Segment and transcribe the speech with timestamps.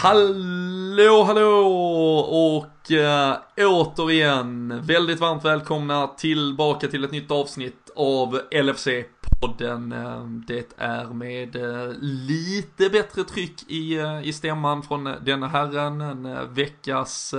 [0.00, 1.68] Hallå, hallå
[2.30, 9.92] och äh, återigen väldigt varmt välkomna tillbaka till ett nytt avsnitt av LFC-podden.
[9.92, 16.00] Eh, det är med äh, lite bättre tryck i, äh, i stämman från denna herren.
[16.00, 17.34] En veckas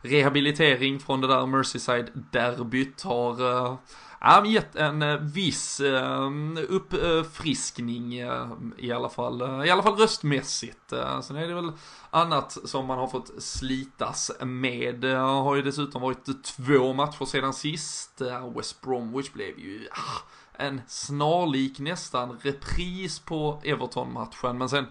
[0.00, 3.76] rehabilitering från det där Merseyside-derbyt har
[4.22, 6.30] ja, gett en eh, viss eh,
[6.68, 10.92] uppfriskning eh, i alla fall, i alla fall röstmässigt.
[11.22, 11.72] Sen är det väl
[12.10, 15.00] annat som man har fått slitas med.
[15.00, 18.22] Det har ju dessutom varit två matcher sedan sist.
[18.56, 24.86] West Bromwich blev ju ah, en snarlik nästan repris på Everton-matchen, men sen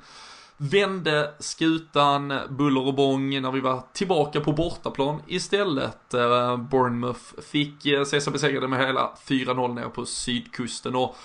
[0.62, 6.14] vände skutan, buller och bång när vi var tillbaka på bortaplan istället.
[6.14, 11.16] Eh, Bournemouth fick eh, se sig besegrade med hela 4-0 nere på sydkusten och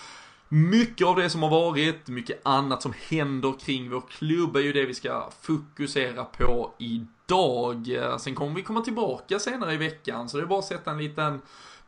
[0.49, 4.73] mycket av det som har varit, mycket annat som händer kring vår klubb är ju
[4.73, 7.89] det vi ska fokusera på idag.
[7.97, 10.91] Eh, sen kommer vi komma tillbaka senare i veckan så det är bara att sätta
[10.91, 11.41] en liten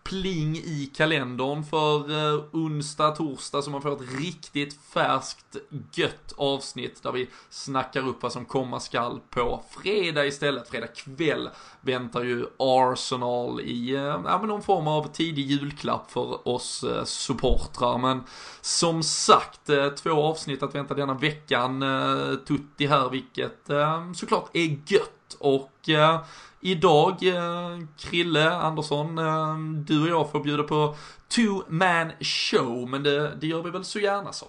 [0.09, 5.57] pling i kalendern för eh, onsdag, torsdag så man får ett riktigt färskt
[5.95, 10.69] gött avsnitt där vi snackar upp vad som komma skall på fredag istället.
[10.69, 11.49] Fredag kväll
[11.81, 17.05] väntar ju Arsenal i eh, ja, men någon form av tidig julklapp för oss eh,
[17.05, 17.99] supportrar.
[17.99, 18.25] Men
[18.61, 19.71] som sagt,
[20.03, 21.85] två avsnitt att vänta denna veckan.
[22.47, 23.71] Tutti här, vilket
[24.15, 25.18] såklart är gött.
[25.41, 25.89] Och
[26.61, 30.97] Idag, eh, Krille Andersson, eh, du och jag får bjuda på
[31.29, 34.47] two man show, men det, det gör vi väl så gärna så.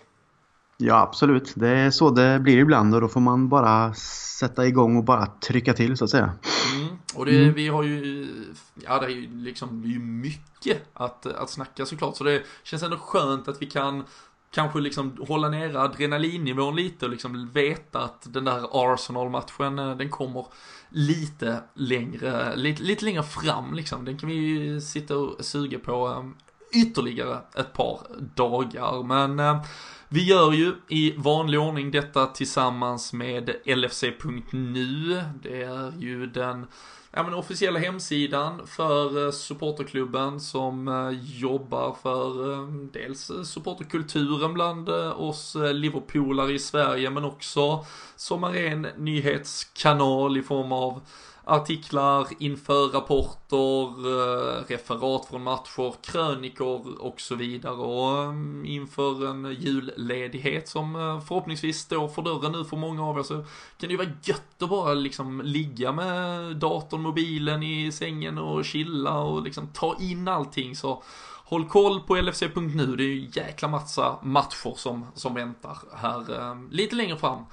[0.78, 1.54] Ja, absolut.
[1.56, 3.94] Det är så det blir ibland och då får man bara
[4.40, 6.34] sätta igång och bara trycka till så att säga.
[6.76, 6.98] Mm.
[7.16, 7.54] Och det, mm.
[7.54, 8.28] vi har ju,
[8.76, 12.18] ja det är ju liksom, det är mycket att, att snacka såklart.
[12.18, 14.04] Så det känns ändå skönt att vi kan
[14.52, 20.10] kanske liksom hålla nere adrenalinnivån lite och liksom veta att den där Arsenal-matchen, eh, den
[20.10, 20.46] kommer
[20.90, 24.06] lite längre, lite, lite längre fram liksom.
[24.06, 26.24] Den kan vi ju sitta och suga på eh,
[26.72, 28.00] ytterligare ett par
[28.36, 29.04] dagar.
[29.04, 29.64] Men eh,
[30.10, 35.22] vi gör ju i vanlig ordning detta tillsammans med LFC.nu.
[35.44, 36.66] Det är ju den
[37.12, 41.10] ja, men officiella hemsidan för eh, supporterklubben som eh,
[41.40, 47.86] jobbar för dels supporterkulturen bland oss Liverpoolare i Sverige men också
[48.16, 51.02] som en ren nyhetskanal i form av
[51.50, 57.74] artiklar inför rapporter, eh, referat från matcher, krönikor och så vidare.
[57.74, 63.20] Och mm, inför en julledighet som eh, förhoppningsvis står för dörren nu för många av
[63.20, 63.46] er så kan
[63.80, 69.20] det ju vara gött att bara liksom ligga med datorn, mobilen i sängen och chilla
[69.20, 70.76] och liksom ta in allting.
[70.76, 71.04] Så
[71.50, 76.56] Håll koll på LFC.nu, det är ju jäkla massa matcher som, som väntar här eh,
[76.72, 77.46] lite längre fram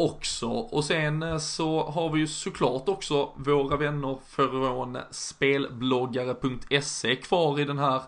[0.00, 0.48] också.
[0.48, 7.64] Och sen eh, så har vi ju såklart också våra vänner från spelbloggare.se kvar i
[7.64, 8.02] den här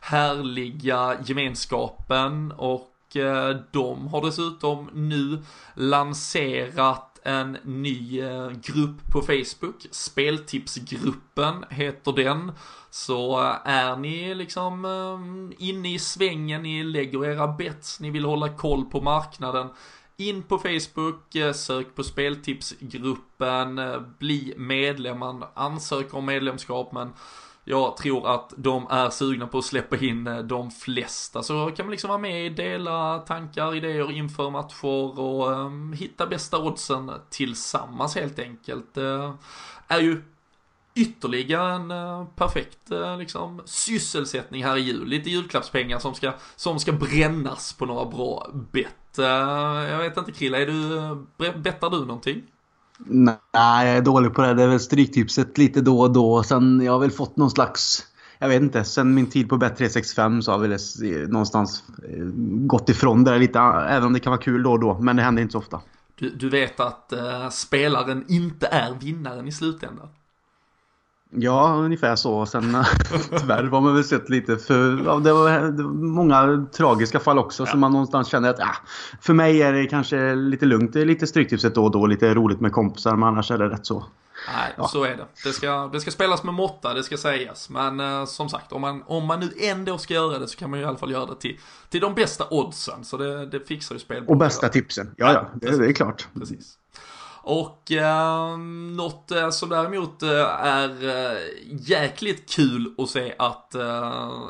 [0.00, 5.42] härliga gemenskapen och eh, de har dessutom nu
[5.74, 9.86] lanserat en ny eh, grupp på Facebook.
[9.90, 12.52] Speltipsgruppen heter den.
[12.90, 14.84] Så är ni liksom
[15.58, 19.68] inne i svängen, ni lägger era bets, ni vill hålla koll på marknaden
[20.18, 27.12] in på Facebook, eh, sök på speltipsgruppen, eh, bli medlem, man ansöker om medlemskap men
[27.64, 31.42] jag tror att de är sugna på att släppa in eh, de flesta.
[31.42, 36.58] Så kan man liksom vara med, dela tankar, idéer inför matcher och um, hitta bästa
[36.58, 38.94] oddsen tillsammans helt enkelt.
[38.94, 39.32] Det
[39.88, 40.22] är ju
[40.98, 45.08] ytterligare en uh, perfekt uh, liksom, sysselsättning här i jul.
[45.08, 49.18] Lite julklappspengar som ska, som ska brännas på några bra bett.
[49.18, 49.24] Uh,
[49.90, 52.42] jag vet inte Krilla, är du, bettar du någonting?
[53.06, 53.36] Nej,
[53.88, 54.54] jag är dålig på det.
[54.54, 56.42] Det är väl stryktipset lite då och då.
[56.42, 58.04] Sen jag har väl fått någon slags...
[58.38, 58.84] Jag vet inte.
[58.84, 60.78] Sen min tid på Bet365 så har väl
[61.28, 61.84] någonstans
[62.66, 63.58] gått ifrån det lite.
[63.58, 64.98] Även om det kan vara kul då och då.
[64.98, 65.80] Men det händer inte så ofta.
[66.18, 70.08] Du, du vet att uh, spelaren inte är vinnaren i slutändan?
[71.30, 72.46] Ja, ungefär så.
[72.46, 72.62] Sen
[73.38, 75.02] tyvärr har man väl sett lite för...
[75.04, 77.66] Ja, det, var, det var många tragiska fall också ja.
[77.66, 78.74] som man någonstans känner att ja,
[79.20, 80.92] för mig är det kanske lite lugnt.
[80.92, 82.06] Det är lite stryktipset då och då.
[82.06, 84.04] Lite roligt med kompisar men annars är det rätt så.
[84.56, 84.88] Nej, ja.
[84.88, 85.26] så är det.
[85.44, 87.70] Det ska, det ska spelas med måtta, det ska sägas.
[87.70, 90.70] Men eh, som sagt, om man, om man nu ändå ska göra det så kan
[90.70, 91.58] man ju i alla fall göra det till,
[91.88, 93.04] till de bästa oddsen.
[93.04, 94.30] Så det, det fixar ju spelbolaget.
[94.30, 95.14] Och bästa tipsen.
[95.16, 96.28] Ja, ja, det, det är klart.
[96.38, 96.78] Precis.
[97.50, 98.58] Och eh,
[98.96, 101.38] något eh, som däremot eh, är eh,
[101.70, 103.82] jäkligt kul att se att eh,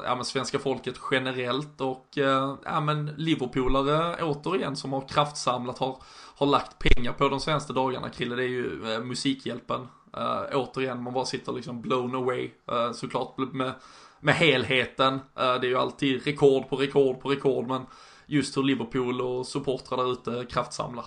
[0.05, 6.03] ja, men svenska folket generellt och eh, ja, men Liverpoolare återigen som har kraftsamlat har,
[6.35, 9.81] har lagt pengar på de senaste dagarna Krille, det är ju eh, Musikhjälpen.
[10.17, 13.73] Eh, återigen, man bara sitter liksom blown away eh, såklart med,
[14.21, 15.15] med helheten.
[15.15, 15.21] Eh,
[15.55, 17.83] det är ju alltid rekord på rekord på rekord men
[18.27, 21.05] just hur Liverpool och supportrar där ute kraftsamlar.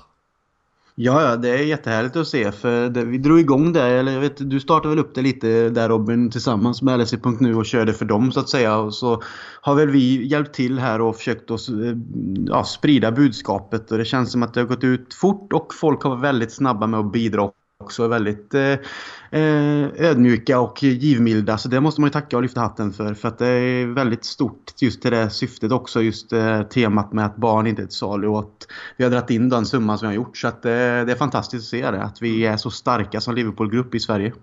[1.03, 4.21] Ja, ja, det är jättehärligt att se för det, vi drog igång det, eller jag
[4.21, 8.05] vet, du startade väl upp det lite där Robin tillsammans med LSE.nu och körde för
[8.05, 8.77] dem så att säga.
[8.77, 9.21] Och så
[9.61, 11.75] har väl vi hjälpt till här och försökt att eh,
[12.47, 16.03] ja, sprida budskapet och det känns som att det har gått ut fort och folk
[16.03, 17.51] har varit väldigt snabba med att bidra
[17.81, 18.07] också.
[18.07, 18.77] Väldigt eh,
[19.31, 21.57] eh, ödmjuka och givmilda.
[21.57, 23.13] Så det måste man ju tacka och lyfta hatten för.
[23.13, 26.01] För att det är väldigt stort just till det syftet också.
[26.01, 28.67] Just eh, temat med att barn inte är ett salu och att
[28.97, 30.37] vi har dragit in den summan som vi har gjort.
[30.37, 32.03] Så att, eh, det är fantastiskt att se det.
[32.03, 34.33] Att vi är så starka som Liverpool-grupp i Sverige.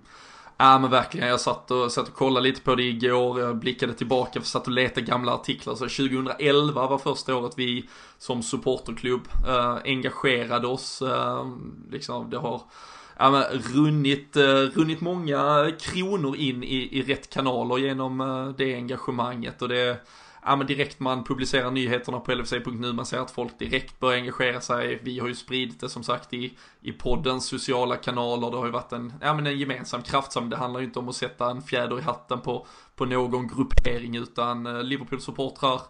[0.61, 3.94] Ja men verkligen, jag satt och, satt och kollade lite på det igår, jag blickade
[3.94, 5.75] tillbaka, satt och letade gamla artiklar.
[5.75, 7.88] Så 2011 var första året vi
[8.19, 11.02] som supporterklubb eh, engagerade oss.
[11.02, 11.46] Eh,
[11.90, 12.62] liksom, det har
[13.18, 18.74] ja, men, runnit, eh, runnit många kronor in i, i rätt kanaler genom eh, det
[18.74, 20.00] engagemanget och det
[20.48, 24.60] Ja men direkt man publicerar nyheterna på LFC.nu, man ser att folk direkt börjar engagera
[24.60, 25.00] sig.
[25.02, 28.50] Vi har ju spridit det som sagt i, i poddens sociala kanaler.
[28.50, 30.50] Det har ju varit en, ja, men en gemensam kraftsamling.
[30.50, 32.66] Det handlar ju inte om att sätta en fjäder i hatten på,
[32.96, 35.80] på någon gruppering utan uh, Liverpool-supportrar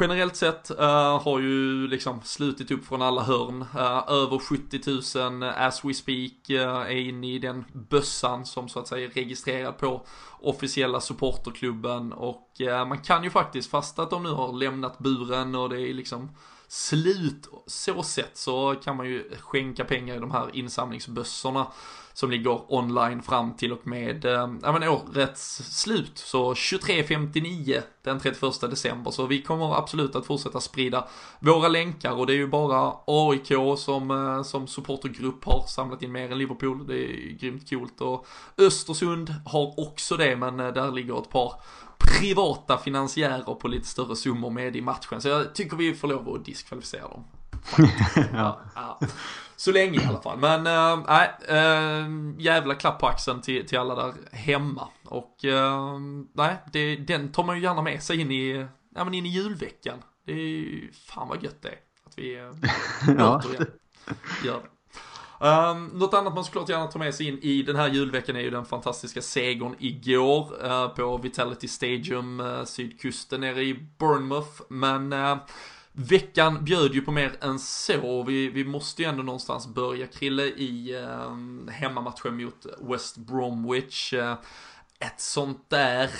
[0.00, 3.62] generellt sett uh, har ju liksom slutit upp från alla hörn.
[3.62, 8.78] Uh, över 70 000 as we speak uh, är inne i den bössan som så
[8.78, 10.06] att säga är registrerad på
[10.40, 12.46] officiella supporterklubben och
[12.86, 16.30] man kan ju faktiskt, fast att de nu har lämnat buren och det är liksom
[16.72, 21.66] slut så sett så kan man ju skänka pengar i de här insamlingsbössorna
[22.12, 26.12] som ligger online fram till och med äh, ja, men årets slut.
[26.18, 29.10] Så 23.59 den 31 december.
[29.10, 31.08] Så vi kommer absolut att fortsätta sprida
[31.40, 36.12] våra länkar och det är ju bara AIK som, eh, som supportergrupp har samlat in
[36.12, 36.86] mer än Liverpool.
[36.86, 38.26] Det är grymt coolt och
[38.58, 41.54] Östersund har också det men eh, där ligger ett par
[42.00, 45.20] privata finansiärer på lite större summor med i matchen.
[45.20, 47.24] Så jag tycker vi får lov att diskvalificera dem.
[48.32, 48.60] ja.
[48.74, 48.98] ja.
[49.56, 50.38] Så länge i alla fall.
[50.38, 51.22] Men äh,
[51.56, 52.08] äh,
[52.38, 54.88] jävla klapp på axeln till, till alla där hemma.
[55.04, 55.98] Och äh,
[56.32, 59.28] nej, det, den tar man ju gärna med sig in i, ja, men in i
[59.28, 59.98] julveckan.
[60.26, 61.78] Det är ju, fan vad gött det är.
[62.06, 62.50] Att vi äh,
[63.18, 63.42] ja.
[63.44, 63.66] återigen
[64.44, 64.79] gör det.
[65.42, 68.40] Um, något annat man såklart gärna tar med sig in i den här julveckan är
[68.40, 74.62] ju den fantastiska segern igår uh, på Vitality Stadium, uh, sydkusten nere i Bournemouth.
[74.68, 75.36] Men uh,
[75.92, 78.22] Veckan bjöd ju på mer än så.
[78.22, 84.12] Vi, vi måste ju ändå någonstans börja krille i eh, hemmamatchen mot West Bromwich.
[84.12, 84.36] Eh,
[84.98, 86.10] ett sånt där,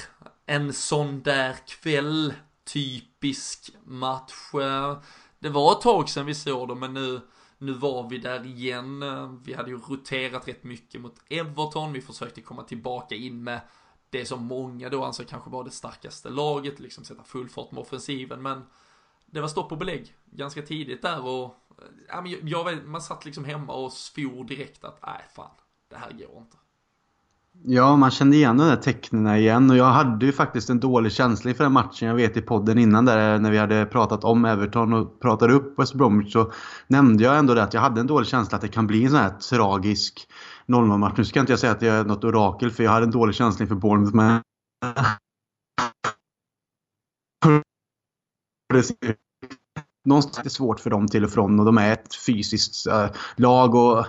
[0.46, 2.34] en sån där kväll,
[2.72, 4.54] typisk match.
[4.54, 4.98] Eh,
[5.38, 7.20] det var ett tag sedan vi såg dem, men nu,
[7.60, 9.04] nu var vi där igen.
[9.44, 11.92] Vi hade ju roterat rätt mycket mot Everton.
[11.92, 13.60] Vi försökte komma tillbaka in med
[14.10, 17.80] det som många då anser kanske var det starkaste laget, liksom sätta full fart med
[17.80, 18.64] offensiven, men
[19.26, 21.54] det var stopp och belägg ganska tidigt där och
[22.08, 25.50] ja, men jag man satt liksom hemma och svor direkt att nej fan,
[25.88, 26.56] det här går inte.
[27.62, 31.12] Ja, man kände igen de där tecknen igen och jag hade ju faktiskt en dålig
[31.12, 32.08] känsla inför den matchen.
[32.08, 35.78] Jag vet i podden innan där när vi hade pratat om Everton och pratade upp
[35.78, 36.52] West Bromwich så
[36.86, 39.10] nämnde jag ändå det att jag hade en dålig känsla att det kan bli en
[39.10, 40.28] sån här tragisk
[40.66, 41.14] 0-0 match.
[41.16, 43.34] Nu ska inte jag säga att jag är något orakel för jag hade en dålig
[43.34, 44.40] känsla inför Bournemouth men
[50.04, 53.06] någonstans är det svårt för dem till och från och de är ett fysiskt eh,
[53.36, 54.06] lag och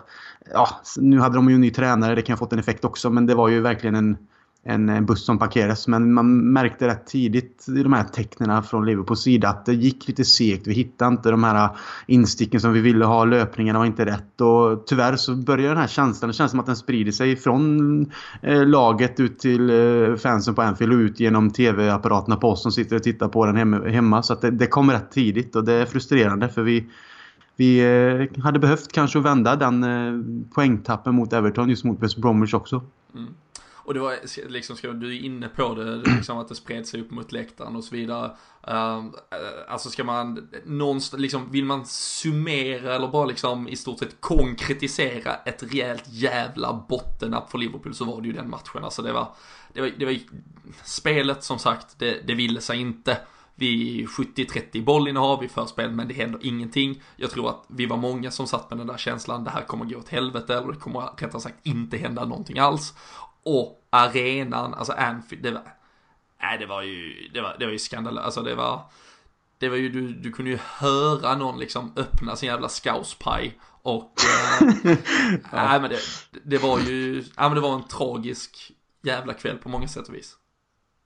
[0.53, 3.09] ja, nu hade de ju en ny tränare, det kan ha fått en effekt också
[3.09, 4.17] men det var ju verkligen en
[4.63, 5.87] en buss som parkerades.
[5.87, 10.07] Men man märkte rätt tidigt i de här tecknen från Liverpools sida att det gick
[10.07, 10.67] lite segt.
[10.67, 11.69] Vi hittade inte de här
[12.07, 13.25] insticken som vi ville ha.
[13.25, 14.41] Löpningarna var inte rätt.
[14.41, 18.11] Och tyvärr så börjar den här känslan, det känns som att den sprider sig från
[18.41, 22.71] eh, laget ut till eh, fansen på Anfield och ut genom tv-apparaterna på oss som
[22.71, 24.23] sitter och tittar på den hemma.
[24.23, 26.85] Så att det, det kom rätt tidigt och det är frustrerande för vi
[27.61, 32.53] vi eh, hade behövt kanske vända den eh, poängtappen mot Everton just mot West Bromwich
[32.53, 32.83] också.
[33.15, 33.33] Mm.
[33.83, 34.15] Och det var
[34.49, 37.83] liksom, du är inne på det, liksom att det spred sig upp mot läktaren och
[37.83, 38.31] så vidare.
[38.67, 39.05] Uh,
[39.67, 45.35] alltså ska man någonstans, liksom, vill man summera eller bara liksom i stort sett konkretisera
[45.35, 48.83] ett rejält jävla bottennapp för Liverpool så var det ju den matchen.
[48.83, 49.27] Alltså det var,
[49.73, 50.17] det var, det var
[50.83, 53.17] spelet som sagt, det, det ville sig inte
[53.61, 57.01] vi 70-30 bollinnehav, vi för spel, men det händer ingenting.
[57.15, 59.85] Jag tror att vi var många som satt med den där känslan, det här kommer
[59.85, 62.93] gå åt helvete, eller det kommer rättare sagt inte hända någonting alls.
[63.43, 65.63] Och arenan, alltså Anfield, det var,
[66.41, 68.81] nej det var ju, det var, det var ju skandalöst, alltså det var,
[69.57, 74.13] det var ju, du, du kunde ju höra någon liksom öppna sin jävla scouspaj och,
[74.85, 74.97] äh,
[75.51, 75.99] nej men det,
[76.43, 78.71] det var ju, nej men det var en tragisk
[79.03, 80.37] jävla kväll på många sätt och vis.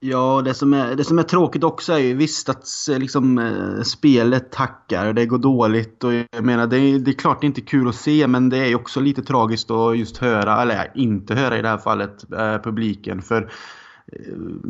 [0.00, 3.38] Ja, det som, är, det som är tråkigt också är ju visst att eh, liksom,
[3.38, 7.40] eh, spelet spelet och det går dåligt och jag menar det är, det är klart
[7.40, 10.62] det är inte kul att se men det är också lite tragiskt att just höra,
[10.62, 13.22] eller inte höra i det här fallet, eh, publiken.
[13.22, 13.52] För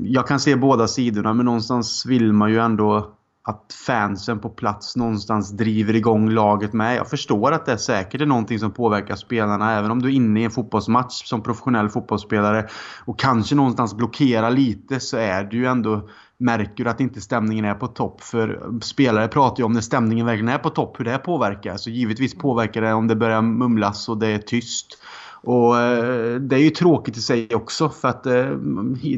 [0.02, 3.16] jag kan se båda sidorna men någonstans vill man ju ändå
[3.48, 6.96] att fansen på plats någonstans driver igång laget med.
[6.96, 10.40] Jag förstår att det säkert är någonting som påverkar spelarna även om du är inne
[10.40, 12.66] i en fotbollsmatch som professionell fotbollsspelare
[13.04, 17.64] och kanske någonstans blockerar lite så är du ju ändå märker du att inte stämningen
[17.64, 18.20] är på topp.
[18.20, 21.76] För spelare pratar ju om när stämningen verkligen är på topp, hur det påverkar.
[21.76, 24.98] Så givetvis påverkar det om det börjar mumlas och det är tyst.
[25.42, 28.46] Och eh, det är ju tråkigt i sig också för att eh,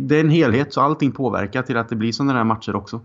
[0.00, 3.00] det är en helhet så allting påverkar till att det blir sådana här matcher också.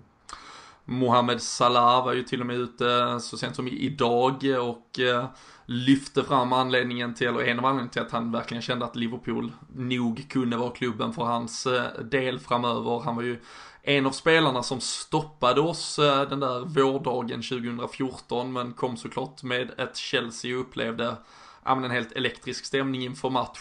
[0.86, 5.26] Mohamed Salah var ju till och med ute så sent som idag och eh,
[5.66, 9.52] lyfte fram anledningen till, eller en av anledningarna till att han verkligen kände att Liverpool
[9.76, 13.00] nog kunde vara klubben för hans eh, del framöver.
[13.00, 13.40] Han var ju
[13.84, 19.72] en av spelarna som stoppade oss eh, den där vårdagen 2014 men kom såklart med
[19.80, 21.16] ett Chelsea och upplevde
[21.66, 23.60] en helt elektrisk stämning inför match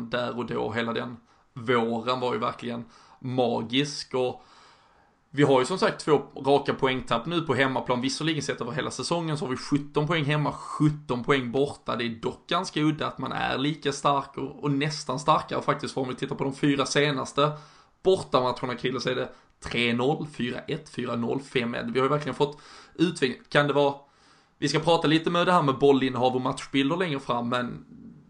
[0.00, 0.72] där och då.
[0.72, 1.16] Hela den
[1.54, 2.84] våren var ju verkligen
[3.20, 4.44] magisk och
[5.34, 8.00] vi har ju som sagt två raka poängtapp nu på hemmaplan.
[8.00, 11.96] Visserligen sett över hela säsongen så har vi 17 poäng hemma, 17 poäng borta.
[11.96, 15.94] Det är dock ganska udda att man är lika stark och, och nästan starkare faktiskt.
[15.94, 17.52] För om vi tittar på de fyra senaste
[18.02, 19.28] bortamatcherna Krille så är det
[19.64, 21.92] 3-0, 4-1, 4-0, 5-1.
[21.92, 22.60] Vi har ju verkligen fått
[22.94, 23.42] utveckling.
[23.48, 23.94] Kan det vara,
[24.58, 27.84] vi ska prata lite med det här med bollinnehav och matchbilder längre fram, men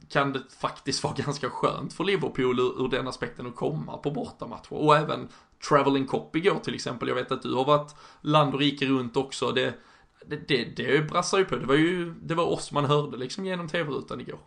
[0.09, 4.11] kan det faktiskt vara ganska skönt för Liverpool ur, ur den aspekten att komma på
[4.11, 4.73] bortamatcher.
[4.73, 5.28] Och även
[5.69, 7.09] Traveling Cop igår till exempel.
[7.09, 9.52] Jag vet att du har varit land och rike runt också.
[9.52, 9.75] Det,
[10.26, 11.57] det, det, det brassar ju på.
[11.57, 14.40] Det var ju det var oss man hörde liksom genom tv-rutan igår.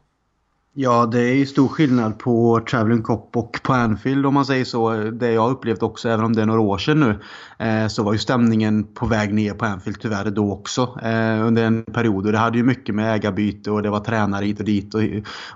[0.78, 4.66] Ja, det är ju stor skillnad på Traveling Cop och på Anfield om man säger
[4.66, 4.94] så.
[4.94, 7.20] Det jag upplevt också, även om det är några år sedan nu,
[7.68, 10.82] eh, så var ju stämningen på väg ner på Anfield tyvärr då också.
[11.04, 12.26] Eh, under en period.
[12.26, 15.02] Och det hade ju mycket med ägarbyte och det var tränare hit och dit och,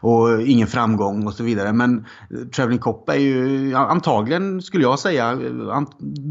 [0.01, 1.73] och ingen framgång och så vidare.
[1.73, 2.05] Men
[2.55, 5.39] Traveling Cop är ju antagligen, skulle jag säga,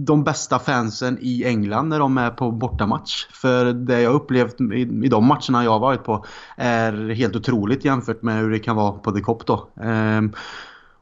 [0.07, 3.27] de bästa fansen i England när de är på bortamatch.
[3.33, 6.25] För det jag upplevt i, i de matcherna jag har varit på
[6.57, 9.69] är helt otroligt jämfört med hur det kan vara på The Cop då.
[9.83, 10.33] Ehm,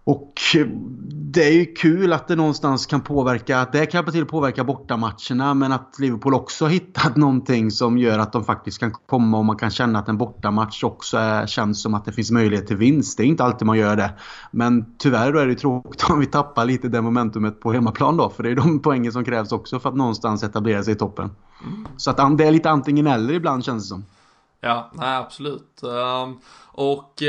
[0.06, 0.32] och
[1.12, 5.54] det är ju kul att det någonstans kan påverka, att det kan till påverka bortamatcherna
[5.54, 9.44] men att Liverpool också har hittat någonting som gör att de faktiskt kan komma och
[9.44, 12.76] man kan känna att en bortamatch också är, känns som att det finns möjlighet till
[12.76, 13.16] vinst.
[13.16, 14.10] Det är inte alltid man gör det.
[14.50, 18.30] Men tyvärr då är det tråkigt om vi tappar lite det momentumet på hemmaplan då
[18.30, 21.30] för det är de poängen som krävs också för att någonstans etablera sig i toppen.
[21.64, 21.86] Mm.
[21.96, 24.04] Så att det är lite antingen eller ibland känns det som.
[24.66, 25.80] Ja, nej absolut.
[25.82, 27.28] Um, och uh,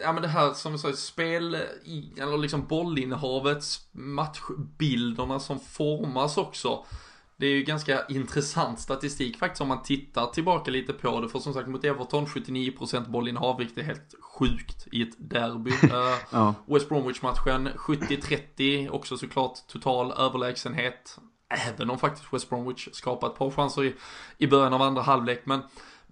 [0.00, 1.54] ja men det här som vi sa, spel,
[2.16, 6.84] eller liksom bollinnehavet, matchbilderna som formas också.
[7.36, 11.28] Det är ju ganska intressant statistik faktiskt om man tittar tillbaka lite på det.
[11.28, 15.70] För som sagt mot Everton 79% bollinnehav, vilket är helt sjukt i ett derby.
[15.70, 16.54] Uh, ja.
[16.66, 21.18] West Bromwich-matchen 70-30, också såklart total överlägsenhet.
[21.68, 23.94] Även om faktiskt West Bromwich skapat ett par chanser i,
[24.38, 25.42] i början av andra halvlek.
[25.44, 25.62] Men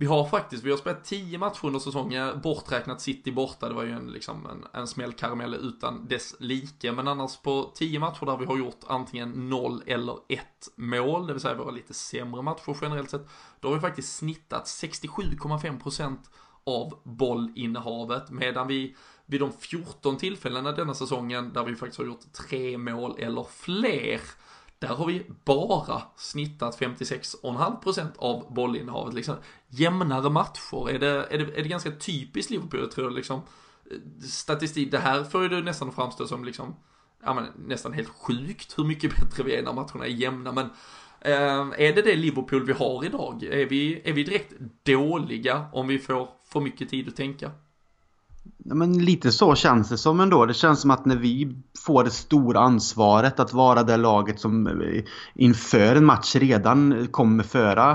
[0.00, 3.84] vi har faktiskt, vi har spelat 10 matcher under säsongen, borträknat City borta, det var
[3.84, 6.92] ju en, liksom en, en smällkaramell utan dess like.
[6.92, 10.40] Men annars på 10 matcher där vi har gjort antingen 0 eller 1
[10.76, 13.28] mål, det vill säga våra lite sämre matcher generellt sett,
[13.60, 16.16] då har vi faktiskt snittat 67,5%
[16.64, 22.32] av bollinnehavet, medan vi vid de 14 tillfällena denna säsongen där vi faktiskt har gjort
[22.48, 24.20] 3 mål eller fler,
[24.80, 29.14] där har vi bara snittat 56,5% av bollinnehavet.
[29.14, 29.36] Liksom,
[29.68, 32.80] jämnare matcher, är det, är det, är det ganska typiskt Liverpool?
[32.80, 33.40] Jag tror liksom,
[33.90, 36.76] eh, statistik, det här får ju nästan framstå som liksom,
[37.22, 40.52] ja men nästan helt sjukt hur mycket bättre vi är när matcherna är jämna.
[40.52, 40.66] Men
[41.20, 43.42] eh, är det det Liverpool vi har idag?
[43.42, 47.50] Är vi, är vi direkt dåliga om vi får för mycket tid att tänka?
[48.64, 50.46] Ja, men lite så känns det som ändå.
[50.46, 51.56] Det känns som att när vi
[51.86, 55.04] får det stora ansvaret att vara det laget som eh,
[55.34, 57.90] inför en match redan kommer föra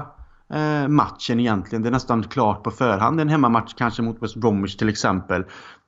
[0.54, 1.82] eh, matchen egentligen.
[1.82, 3.22] Det är nästan klart på förhand.
[3.22, 5.44] En hemmamatch kanske mot West Bromwich till exempel.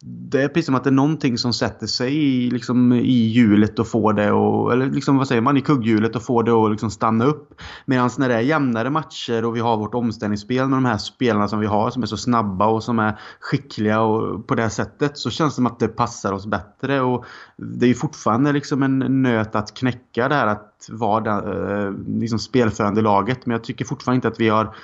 [0.06, 3.80] Det är precis som att det är någonting som sätter sig i, liksom, i hjulet
[3.80, 6.72] och får det och, eller liksom vad säger man, i kugghjulet och får det att
[6.72, 7.62] liksom stanna upp.
[7.86, 11.48] Medan när det är jämnare matcher och vi har vårt omställningsspel med de här spelarna
[11.48, 15.18] som vi har som är så snabba och som är skickliga och på det sättet
[15.18, 17.01] så känns det som att det passar oss bättre.
[17.01, 17.25] Och
[17.58, 21.92] det är ju fortfarande liksom en nöt att knäcka det här att vara det, eh,
[22.20, 23.46] liksom spelförande laget.
[23.46, 24.75] Men jag tycker fortfarande inte att vi har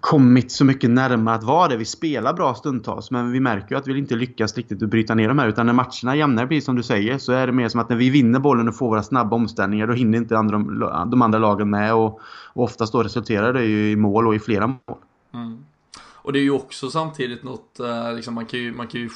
[0.00, 1.76] kommit så mycket närmare att vara det.
[1.76, 5.14] Vi spelar bra stundtals men vi märker ju att vi inte lyckas riktigt att bryta
[5.14, 5.48] ner de här.
[5.48, 7.88] Utan när matcherna jämnar, jämnare, precis som du säger, så är det mer som att
[7.88, 10.58] när vi vinner bollen och får våra snabba omställningar då hinner inte andra,
[11.04, 11.94] de andra lagen med.
[11.94, 14.98] Och, och oftast då resulterar det ju i mål och i flera mål.
[15.34, 15.64] Mm.
[16.22, 19.10] Och det är ju också samtidigt något, eh, liksom, man, kan ju, man kan ju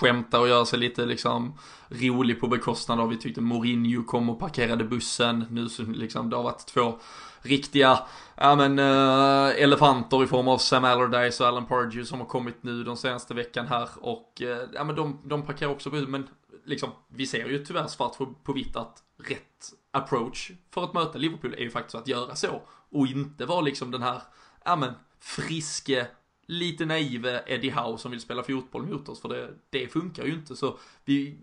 [0.00, 1.52] skämta och göra sig lite liksom
[1.88, 5.44] rolig på bekostnad av vi tyckte Mourinho kom och parkerade bussen.
[5.50, 6.98] Nu så liksom det har varit två
[7.42, 7.98] riktiga,
[8.42, 12.62] ja men uh, elefanter i form av Sam Allardyce och Alan Pardew som har kommit
[12.62, 16.28] nu den senaste veckan här och uh, ja men de, de parkerar också bussen men
[16.64, 21.54] liksom vi ser ju tyvärr svart på vitt att rätt approach för att möta Liverpool
[21.54, 24.22] är ju faktiskt att göra så och inte vara liksom den här,
[24.64, 26.06] ja men friske
[26.46, 30.32] lite naive Eddie Howe som vill spela fotboll mot oss för det, det funkar ju
[30.32, 30.56] inte.
[30.56, 31.38] Så vi,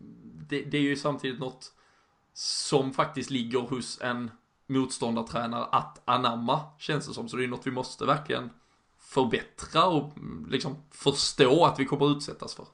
[0.50, 1.74] det, det är ju samtidigt något
[2.34, 4.32] som faktiskt ligger hos en
[4.70, 8.50] motståndartränare att anamma känns det som så det är något vi måste verkligen
[9.00, 12.66] förbättra och mm, liksom förstå att vi kommer att utsättas för.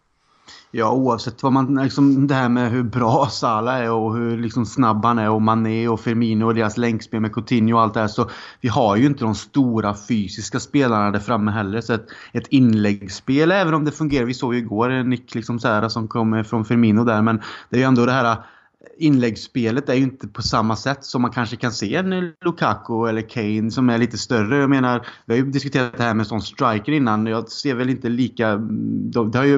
[0.72, 4.66] Ja, oavsett vad man, liksom det här med hur bra Salah är och hur liksom
[4.66, 8.00] snabb han är och Mané och Firmino och deras länkspel med Coutinho och allt det
[8.00, 8.08] här.
[8.08, 8.30] Så
[8.62, 11.82] vi har ju inte de stora fysiska spelarna där framme heller.
[11.82, 14.26] Så ett, ett inläggsspel, även om det fungerar.
[14.26, 17.22] Vi såg ju igår en nick liksom så här, som kom från Firmino där.
[17.22, 18.38] Men det är ju ändå det här
[18.98, 23.22] inläggsspelet är ju inte på samma sätt som man kanske kan se en Lukaku eller
[23.22, 24.58] Kane som är lite större.
[24.58, 27.26] Jag menar, vi har ju diskuterat det här med sån striker innan.
[27.26, 28.56] Jag ser väl inte lika...
[29.32, 29.56] Det har ju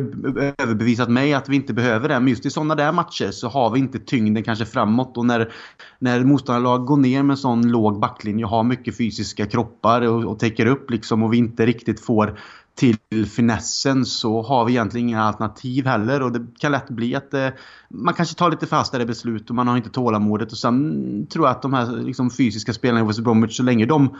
[0.57, 2.19] överbevisat mig att vi inte behöver det.
[2.19, 5.17] Men just i sådana där matcher så har vi inte tyngden kanske framåt.
[5.17, 5.53] Och när,
[5.99, 10.39] när motståndarlag går ner med sån låg backlinje och har mycket fysiska kroppar och, och
[10.39, 12.39] täcker upp liksom och vi inte riktigt får
[12.77, 16.21] till finessen så har vi egentligen inga alternativ heller.
[16.21, 17.47] Och det kan lätt bli att eh,
[17.89, 20.51] man kanske tar lite fastare beslut och man har inte tålamodet.
[20.51, 23.85] Och sen tror jag att de här liksom, fysiska spelarna i West Bromwich så länge
[23.85, 24.17] de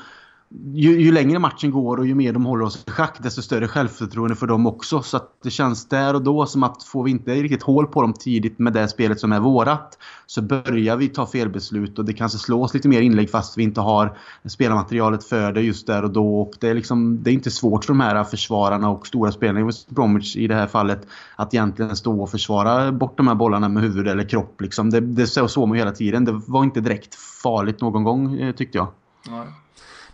[0.49, 3.67] ju, ju, längre matchen går och ju mer de håller oss i schack desto större
[3.67, 5.01] självförtroende för dem också.
[5.01, 8.01] Så att det känns där och då som att får vi inte riktigt hål på
[8.01, 12.13] dem tidigt med det spelet som är vårat så börjar vi ta felbeslut och det
[12.13, 16.11] kanske slås lite mer inlägg fast vi inte har spelarmaterialet för det just där och
[16.11, 16.41] då.
[16.41, 19.59] Och det, är liksom, det är inte svårt för de här försvararna och stora spelarna
[19.59, 23.35] i West Bromwich i det här fallet att egentligen stå och försvara bort de här
[23.35, 24.61] bollarna med huvud eller kropp.
[24.61, 24.89] Liksom.
[24.89, 26.25] Det, det såg man hela tiden.
[26.25, 28.87] Det var inte direkt farligt någon gång eh, tyckte jag.
[29.29, 29.47] Nej.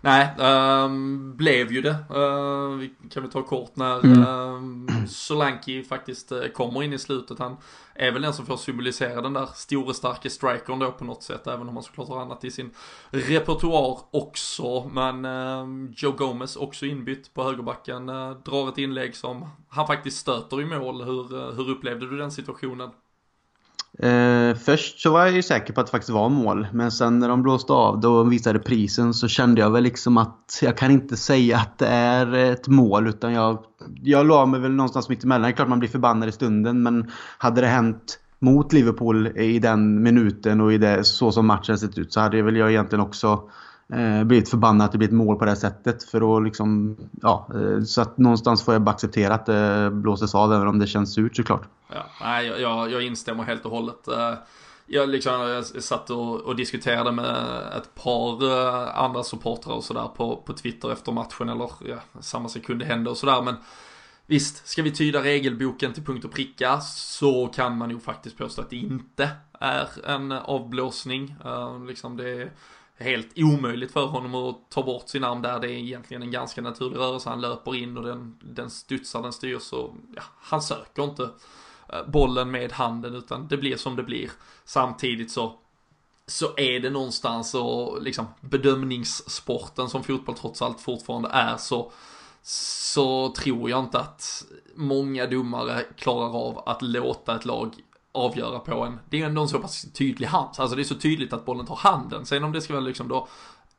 [0.06, 1.96] Nej, um, blev ju det.
[2.16, 4.88] Uh, vi kan vi ta kort när mm.
[4.90, 7.40] uh, Solanki faktiskt uh, kommer in i slutet.
[7.40, 7.58] Han
[7.96, 11.48] är väl den som får symbolisera den där store starka strikern då på något sätt.
[11.48, 12.72] Även om han såklart har annat i sin
[13.10, 14.90] repertoar också.
[14.94, 18.10] Men ehm, Joe Gomez också inbytt på högerbacken.
[18.10, 21.02] Uh, drar ett inlägg som han faktiskt stöter i mål.
[21.02, 22.90] Hur, hur upplevde du den situationen?
[24.00, 26.68] Eh, först så var jag ju säker på att det faktiskt var mål.
[26.72, 30.18] Men sen när de blåste av då och visade prisen så kände jag väl liksom
[30.18, 33.08] att jag kan inte säga att det är ett mål.
[33.08, 33.64] Utan jag,
[34.04, 35.42] jag la mig väl någonstans mitt emellan.
[35.42, 36.84] Det är klart man blir förbannad i stunden.
[36.84, 41.78] Men hade det hänt mot Liverpool i den minuten och i det, så som matchen
[41.78, 43.50] sett ut så hade väl jag egentligen också
[43.94, 46.04] eh, blivit förbannad att det blir ett mål på det här sättet.
[46.04, 50.36] För att liksom, ja, eh, så att någonstans får jag bara acceptera att det blåses
[50.36, 51.64] av även om det känns surt såklart.
[51.94, 54.08] Ja, nej, jag, jag instämmer helt och hållet.
[54.08, 54.34] Eh,
[54.86, 57.36] jag, liksom, eh, jag satt och, och diskuterade med
[57.78, 58.50] ett par
[58.96, 63.10] andra supportrar och sådär på, på Twitter efter matchen eller ja, samma sekund det hände
[63.10, 63.56] och sådär men
[64.26, 68.62] Visst, ska vi tyda regelboken till punkt och pricka så kan man ju faktiskt påstå
[68.62, 71.36] att det inte är en avblåsning.
[71.46, 72.52] Uh, liksom det är
[73.04, 75.60] helt omöjligt för honom att ta bort sin arm där.
[75.60, 77.30] Det är egentligen en ganska naturlig rörelse.
[77.30, 81.30] Han löper in och den, den studsar, den styrs och ja, han söker inte
[81.90, 84.32] eh, bollen med handen utan det blir som det blir.
[84.66, 85.60] Samtidigt så
[86.26, 91.92] så är det någonstans och liksom bedömningssporten som fotboll trots allt fortfarande är så
[92.46, 97.76] så tror jag inte att många domare klarar av att låta ett lag
[98.14, 100.96] avgöra på en, det är ändå en så pass tydlig hand, alltså det är så
[100.96, 103.28] tydligt att bollen tar handen, sen om det ska vara liksom då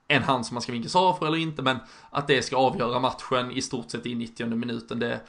[0.09, 1.77] en hand som man ska vinkas av för eller inte, men
[2.11, 5.21] att det ska avgöra matchen i stort sett i 90 minuten, det,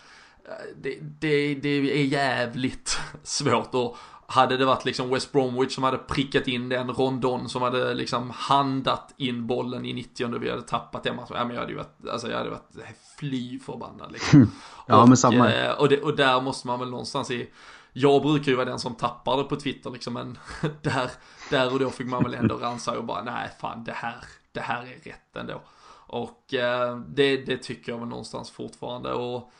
[0.82, 3.96] det, det, det är jävligt svårt att,
[4.28, 8.30] hade det varit liksom West Bromwich som hade prickat in den, Rondon som hade liksom
[8.36, 11.72] handat in bollen i 90 och vi hade tappat den matchen, ja men jag hade
[11.72, 12.72] ju varit, alltså jag hade varit
[13.20, 14.52] fly förbannad liksom.
[14.88, 15.54] ja och, men samma.
[15.54, 17.50] eh, Och, det, och där måste man väl någonstans i,
[17.98, 20.38] jag brukar ju vara den som tappar det på Twitter liksom, men
[20.82, 21.12] där,
[21.50, 24.16] där och då fick man väl ändå ransa och bara, nej fan det här,
[24.52, 25.62] det här är rätt ändå.
[26.08, 29.14] Och eh, det, det tycker jag väl någonstans fortfarande.
[29.14, 29.52] Och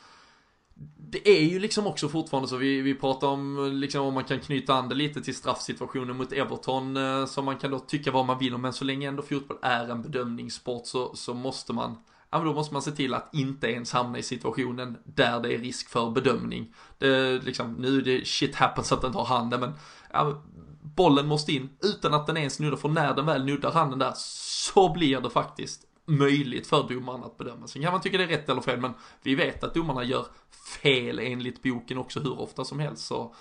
[0.96, 4.40] det är ju liksom också fortfarande så, vi, vi pratar om liksom om man kan
[4.40, 8.26] knyta an det lite till straffsituationen mot Everton eh, som man kan då tycka vad
[8.26, 11.96] man vill om, men så länge ändå fotboll är en bedömningssport så, så måste man
[12.30, 15.54] Ja men då måste man se till att inte ens hamna i situationen där det
[15.54, 16.74] är risk för bedömning.
[16.98, 19.72] Det, liksom, nu är det shit happens att den tar handen men
[20.12, 20.42] ja,
[20.96, 24.12] bollen måste in utan att den ens nuddar, för när den väl nuddar handen där
[24.16, 27.66] så blir det faktiskt möjligt för domaren att bedöma.
[27.66, 30.26] Sen kan man tycka det är rätt eller fel, men vi vet att domarna gör
[30.82, 33.06] fel enligt boken också hur ofta som helst.
[33.06, 33.34] Så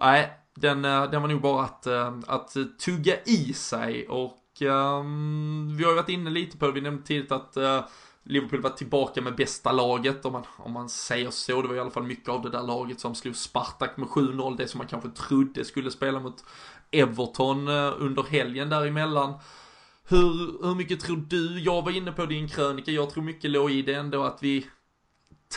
[0.00, 5.76] nej, den, eh, den var nog bara att, eh, att tugga i sig och um,
[5.76, 7.80] vi har ju varit inne lite på det, vi nämnde tidigt att uh,
[8.28, 11.62] Liverpool var tillbaka med bästa laget om man, om man säger så.
[11.62, 14.56] Det var i alla fall mycket av det där laget som slog Spartak med 7-0.
[14.56, 16.44] Det som man kanske trodde skulle spela mot
[16.90, 19.34] Everton eh, under helgen däremellan.
[20.08, 23.70] Hur, hur mycket tror du, jag var inne på din krönika, jag tror mycket låg
[23.70, 24.66] i det ändå att vi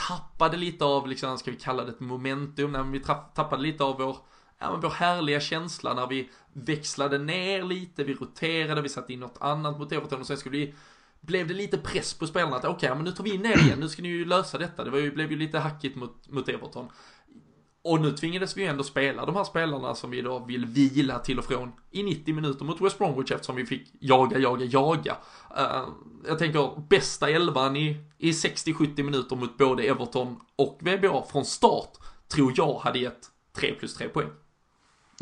[0.08, 3.00] tappade lite av, liksom, ska vi kalla det ett momentum, när vi
[3.36, 4.18] tappade lite av vår,
[4.60, 9.20] ja, men vår härliga känsla när vi växlade ner lite, vi roterade, vi satte in
[9.20, 10.74] något annat mot Everton och sen skulle vi
[11.22, 13.58] blev det lite press på spelarna att okej, okay, men nu tar vi in er
[13.58, 14.84] igen, nu ska ni ju lösa detta.
[14.84, 16.90] Det var ju, blev ju lite hackigt mot, mot Everton.
[17.84, 21.20] Och nu tvingades vi ju ändå spela de här spelarna som vi då vill vila
[21.20, 25.18] till och från i 90 minuter mot West Bromwich eftersom vi fick jaga, jaga, jaga.
[25.58, 25.90] Uh,
[26.28, 31.92] jag tänker bästa elvan i, i 60-70 minuter mot både Everton och VBA från start
[32.28, 34.30] tror jag hade gett 3 plus 3 poäng.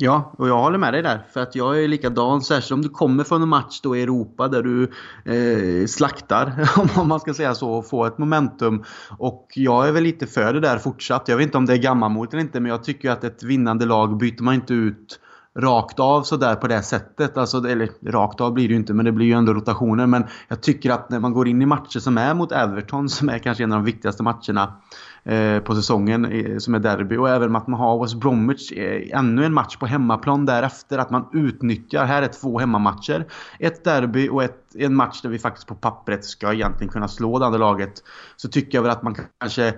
[0.02, 1.26] Ja, och jag håller med dig där.
[1.34, 2.42] För att jag är likadan.
[2.42, 4.84] Särskilt om du kommer från en match då i Europa där du
[5.26, 8.84] eh, slaktar, om man ska säga så, och får ett momentum.
[9.18, 11.28] Och jag är väl lite för det där fortsatt.
[11.28, 13.86] Jag vet inte om det är gammalmodigt eller inte, men jag tycker att ett vinnande
[13.86, 15.20] lag byter man inte ut
[15.58, 17.38] rakt av sådär på det sättet.
[17.38, 20.08] Alltså, eller rakt av blir det ju inte, men det blir ju ändå rotationer.
[20.08, 23.30] Men jag tycker att när man går in i matcher som är mot Everton, som
[23.30, 27.18] är kanske en av de viktigaste matcherna Eh, Eh, på säsongen eh, som är derby.
[27.18, 30.98] Och även att man har West Bromwich eh, ännu en match på hemmaplan därefter.
[30.98, 33.26] Att man utnyttjar, här är två hemmamatcher.
[33.60, 37.40] Ett derby och ett, en match där vi faktiskt på pappret ska egentligen kunna slå
[37.40, 38.04] det andra laget.
[38.36, 39.74] Så tycker jag väl att man kanske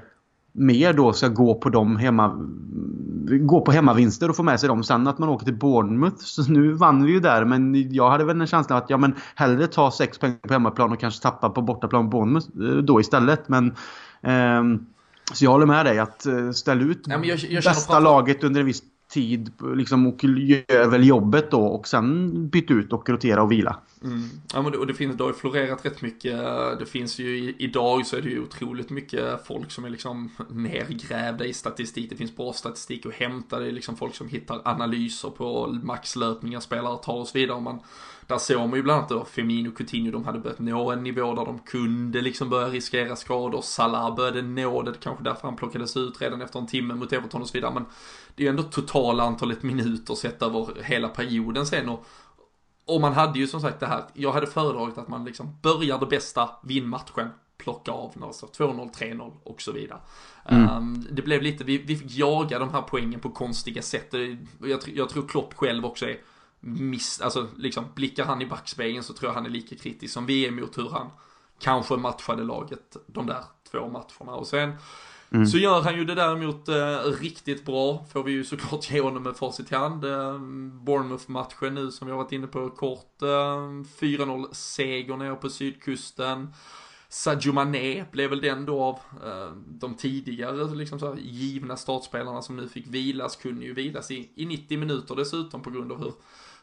[0.51, 2.47] mer då ska gå på de hemma
[3.41, 4.83] gå på hemmavinster och få med sig dem.
[4.83, 6.17] Sen att man åker till Bournemouth.
[6.17, 9.15] Så nu vann vi ju där men jag hade väl en känsla att ja men
[9.35, 12.47] hellre ta sex poäng på hemmaplan och kanske tappa på bortaplan Bournemouth
[12.83, 13.49] då istället.
[13.49, 13.75] Men
[14.21, 14.85] ehm,
[15.33, 18.59] så jag håller med dig att eh, ställa ut Nej, jag, jag bästa laget under
[18.59, 23.43] en viss tid liksom, och gör väl jobbet då och sen byta ut och rotera
[23.43, 23.77] och vila.
[24.03, 24.29] Mm.
[24.53, 26.39] Ja men det, och det finns, det har ju florerat rätt mycket,
[26.79, 31.45] det finns ju idag så är det ju otroligt mycket folk som är liksom nergrävda
[31.45, 35.29] i statistik, det finns bra statistik att hämta, det är liksom folk som hittar analyser
[35.29, 37.59] på maxlöpningar spelare tar och så vidare.
[37.59, 37.79] Man,
[38.31, 39.19] där såg man ju bland annat då
[39.69, 43.61] och Coutinho, de hade börjat nå en nivå där de kunde liksom börja riskera skador.
[43.61, 47.41] Salah började nå det, kanske därför han plockades ut redan efter en timme mot Everton
[47.41, 47.73] och så vidare.
[47.73, 47.85] Men
[48.35, 51.89] det är ju ändå totala antalet minuter sett över hela perioden sen.
[51.89, 52.05] Och,
[52.85, 55.99] och man hade ju som sagt det här, jag hade föredragit att man liksom börjar
[55.99, 59.99] det bästa, vinn matchen, plocka av när det står 2-0, 3-0 och så vidare.
[60.45, 60.77] Mm.
[60.77, 64.13] Um, det blev lite, vi, vi fick jaga de här poängen på konstiga sätt.
[64.59, 66.17] Jag, jag tror Klopp själv också är
[66.61, 70.25] miss, alltså liksom blickar han i backspegeln så tror jag han är lika kritisk som
[70.25, 71.07] vi är mot hur han
[71.59, 74.37] kanske matchade laget de där två matcherna.
[74.37, 74.73] Och sen
[75.31, 75.45] mm.
[75.45, 79.23] så gör han ju det däremot eh, riktigt bra, får vi ju såklart ge honom
[79.23, 80.05] med facit i hand.
[80.05, 80.39] Eh,
[80.85, 86.53] Bournemouth-matchen nu som vi har varit inne på kort, eh, 4-0 seger nere på sydkusten.
[87.09, 92.55] Sadio Mané blev väl den då av eh, de tidigare liksom så givna startspelarna som
[92.55, 96.13] nu fick vilas, kunde ju vilas i, i 90 minuter dessutom på grund av hur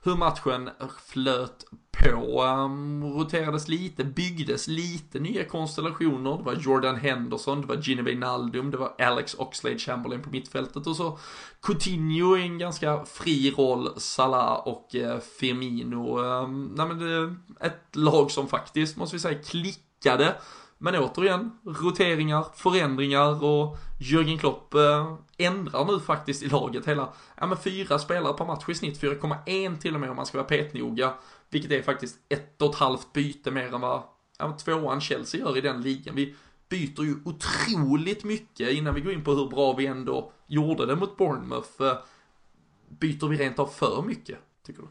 [0.08, 0.70] hur matchen
[1.06, 2.42] flöt på.
[2.44, 6.36] Um, roterades lite, byggdes lite nya konstellationer.
[6.36, 10.86] Det var Jordan Henderson, det var Gino Wijnaldum, det var Alex Oxlade Chamberlain på mittfältet
[10.86, 11.18] och så
[11.62, 16.18] Coutinho i en ganska fri roll, Salah och eh, Firmino.
[16.18, 20.36] Um, nej men det, ett lag som faktiskt, måste vi säga, klickade
[20.78, 27.46] men återigen, roteringar, förändringar och Jürgen Klopp eh, ändrar nu faktiskt i laget hela, ja
[27.46, 30.48] men fyra spelare per match i snitt, 4,1 till och med om man ska vara
[30.48, 31.14] petnoga.
[31.50, 34.02] Vilket är faktiskt ett och ett halvt byte mer än vad
[34.38, 36.14] ja, tvåan Chelsea gör i den ligan.
[36.14, 36.34] Vi
[36.68, 40.96] byter ju otroligt mycket innan vi går in på hur bra vi ändå gjorde det
[40.96, 41.82] mot Bournemouth.
[41.82, 41.98] Eh,
[42.88, 44.88] byter vi rent av för mycket, tycker du?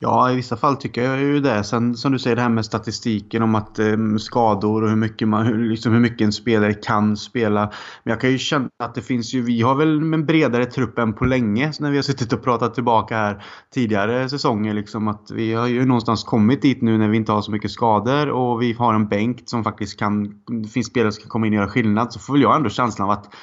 [0.00, 1.64] Ja, i vissa fall tycker jag ju det.
[1.64, 5.28] Sen som du säger det här med statistiken om att eh, skador och hur mycket,
[5.28, 7.60] man, hur, liksom hur mycket en spelare kan spela.
[8.04, 10.98] Men jag kan ju känna att det finns ju, vi har väl en bredare trupp
[10.98, 14.74] än på länge när vi har suttit och pratat tillbaka här tidigare säsonger.
[14.74, 17.70] Liksom att vi har ju någonstans kommit dit nu när vi inte har så mycket
[17.70, 21.46] skador och vi har en bänk som faktiskt kan, det finns spelare som kan komma
[21.46, 22.12] in och göra skillnad.
[22.12, 23.34] Så får väl jag ändå känslan av att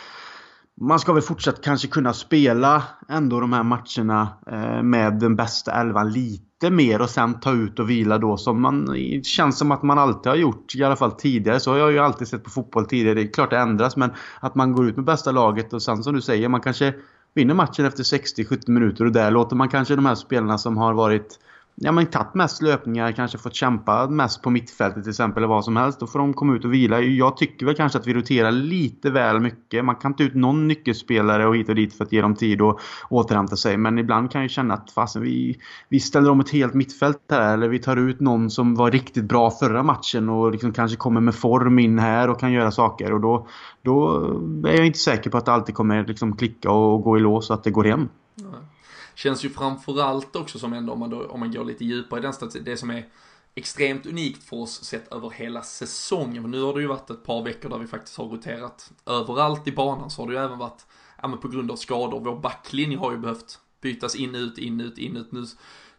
[0.81, 5.71] man ska väl fortsatt kanske kunna spela ändå de här matcherna eh, med den bästa
[5.71, 9.83] elvan lite mer och sen ta ut och vila då som man känns som att
[9.83, 10.75] man alltid har gjort.
[10.75, 11.59] I alla fall tidigare.
[11.59, 13.13] Så har jag ju alltid sett på fotboll tidigare.
[13.13, 16.03] Det är klart det ändras men att man går ut med bästa laget och sen
[16.03, 16.93] som du säger man kanske
[17.33, 20.93] vinner matchen efter 60-70 minuter och där låter man kanske de här spelarna som har
[20.93, 21.39] varit
[21.75, 25.65] ja, men tagit mest löpningar, kanske fått kämpa mest på mittfältet till exempel eller vad
[25.65, 25.99] som helst.
[25.99, 27.01] Då får de komma ut och vila.
[27.01, 29.85] Jag tycker väl kanske att vi roterar lite väl mycket.
[29.85, 32.61] Man kan ta ut någon nyckelspelare och hit och dit för att ge dem tid
[32.61, 33.77] att återhämta sig.
[33.77, 35.57] Men ibland kan jag känna att fasen, vi,
[35.89, 37.53] vi ställer om ett helt mittfält här.
[37.53, 41.21] Eller vi tar ut någon som var riktigt bra förra matchen och liksom kanske kommer
[41.21, 43.13] med form in här och kan göra saker.
[43.13, 43.47] Och då,
[43.81, 44.23] då
[44.67, 47.47] är jag inte säker på att det alltid kommer liksom klicka och gå i lås
[47.47, 48.09] så att det går hem.
[48.39, 48.53] Mm.
[49.15, 52.23] Känns ju framförallt också som ändå om man, då, om man går lite djupare i
[52.23, 53.10] den statistiken, det som är
[53.56, 56.41] extremt unikt för oss sett över hela säsongen.
[56.41, 59.67] Men nu har det ju varit ett par veckor där vi faktiskt har roterat överallt
[59.67, 60.86] i banan så har det ju även varit,
[61.21, 64.82] ja men på grund av skador, vår backlinje har ju behövt bytas in, ut, in,
[64.82, 65.32] ut, in, ut.
[65.32, 65.45] Nu,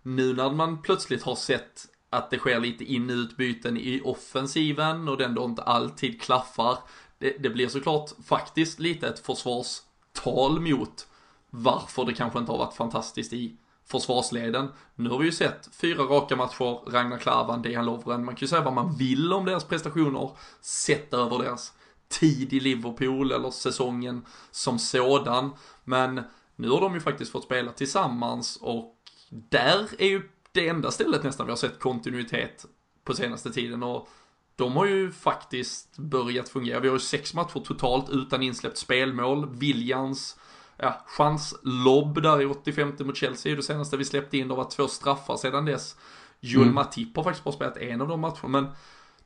[0.02, 5.08] nu när man plötsligt har sett att det sker lite in ut byten i offensiven
[5.08, 6.78] och den då inte alltid klaffar.
[7.18, 11.06] Det, det blir såklart faktiskt lite ett försvarstal mot
[11.56, 14.68] varför det kanske inte har varit fantastiskt i försvarsleden.
[14.94, 18.24] Nu har vi ju sett fyra raka matcher, Ragnar Klavan, Dejan Lovren.
[18.24, 21.72] Man kan ju säga vad man vill om deras prestationer, sett över deras
[22.08, 25.50] tid i Liverpool eller säsongen som sådan.
[25.84, 26.22] Men
[26.56, 28.94] nu har de ju faktiskt fått spela tillsammans och
[29.30, 32.66] där är ju det enda stället nästan vi har sett kontinuitet
[33.04, 34.08] på senaste tiden och
[34.56, 36.80] de har ju faktiskt börjat fungera.
[36.80, 39.48] Vi har ju sex matcher totalt utan insläppt spelmål.
[39.56, 40.36] Williams
[40.76, 44.88] ja, chanslobb där i 85 mot Chelsea, det senaste vi släppte in, det var två
[44.88, 45.96] straffar sedan dess.
[46.40, 46.74] Joel mm.
[46.74, 48.66] Matip har faktiskt bara spelat en av de matcherna, men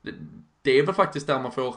[0.02, 0.14] det,
[0.62, 1.76] det, är väl faktiskt där man får,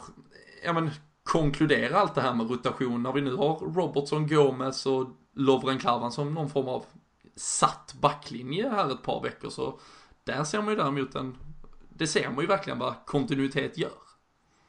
[0.65, 0.91] ja men,
[1.23, 6.12] konkludera allt det här med rotation, när vi nu har Robertson, Gomez och Lovren Klavan
[6.12, 6.86] som någon form av
[7.36, 9.79] satt backlinje här ett par veckor, så
[10.23, 11.38] där ser man ju däremot en,
[11.89, 13.91] det ser man ju verkligen vad kontinuitet gör.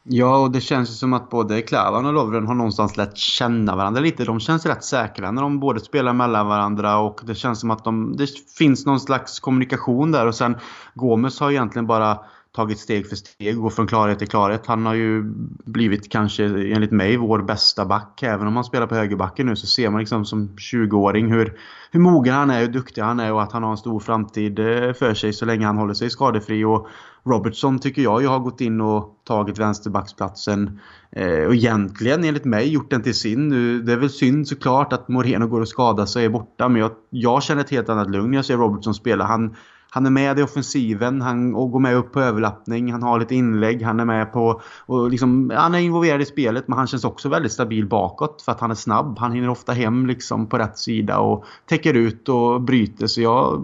[0.06, 3.76] Ja, och det känns ju som att både Klavan och Lovren har någonstans lärt känna
[3.76, 4.24] varandra lite.
[4.24, 7.84] De känns rätt säkra när de både spelar mellan varandra och det känns som att
[7.84, 10.26] de, det finns någon slags kommunikation där.
[10.26, 10.56] Och sen
[10.94, 12.18] Gomes har egentligen bara
[12.54, 14.66] tagit steg för steg och från klarhet till klarhet.
[14.66, 15.22] Han har ju
[15.64, 18.22] blivit kanske enligt mig vår bästa back.
[18.22, 21.58] Även om han spelar på högerbacken nu så ser man liksom som 20-åring hur,
[21.90, 24.58] hur mogen han är, hur duktig han är och att han har en stor framtid
[24.58, 26.64] eh, för sig så länge han håller sig skadefri.
[26.64, 26.88] Och
[27.24, 32.72] Robertson tycker jag ju har gått in och tagit vänsterbacksplatsen eh, och egentligen enligt mig
[32.72, 33.48] gjort den till sin.
[33.48, 36.68] Nu, det är väl synd såklart att Moreno går och skadar sig och är borta
[36.68, 39.24] men jag, jag känner ett helt annat lugn när jag ser Robertson spela.
[39.24, 39.56] Han,
[39.94, 42.92] han är med i offensiven han, och går med upp på överlappning.
[42.92, 43.82] Han har lite inlägg.
[43.82, 44.60] Han är med på...
[44.86, 48.52] Och liksom, han är involverad i spelet men han känns också väldigt stabil bakåt för
[48.52, 49.18] att han är snabb.
[49.18, 53.06] Han hinner ofta hem liksom på rätt sida och täcker ut och bryter.
[53.06, 53.62] Så jag,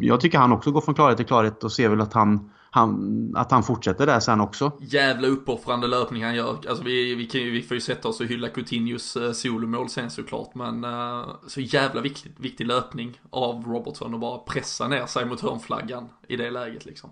[0.00, 3.32] jag tycker han också går från klarhet till klarhet och ser väl att han han,
[3.36, 4.72] att han fortsätter där sen också.
[4.80, 6.58] Jävla uppoffrande löpning han gör.
[6.68, 10.10] Alltså vi, vi, kan, vi får ju sätta oss och hylla Coutinhos eh, solomål sen
[10.10, 10.54] såklart.
[10.54, 15.40] Men uh, så jävla viktig, viktig löpning av Robertson och bara pressa ner sig mot
[15.40, 17.10] hörnflaggan i det läget liksom.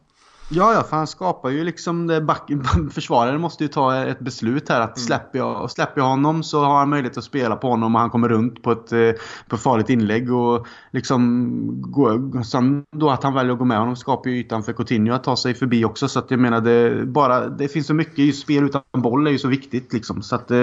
[0.49, 2.51] Ja, ja, för han skapar ju liksom det back,
[2.93, 5.07] Försvararen måste ju ta ett beslut här att mm.
[5.07, 8.11] släpper, jag, släpper jag honom så har han möjlighet att spela på honom och han
[8.11, 9.11] kommer runt på ett, eh,
[9.49, 13.79] på ett farligt inlägg och liksom gå, sen då att han väljer att gå med
[13.79, 16.61] honom skapar ju ytan för Coutinho att ta sig förbi också så att jag menar
[16.61, 20.23] det, bara, det finns så mycket, just spel utan boll är ju så viktigt liksom
[20.23, 20.59] så att, eh,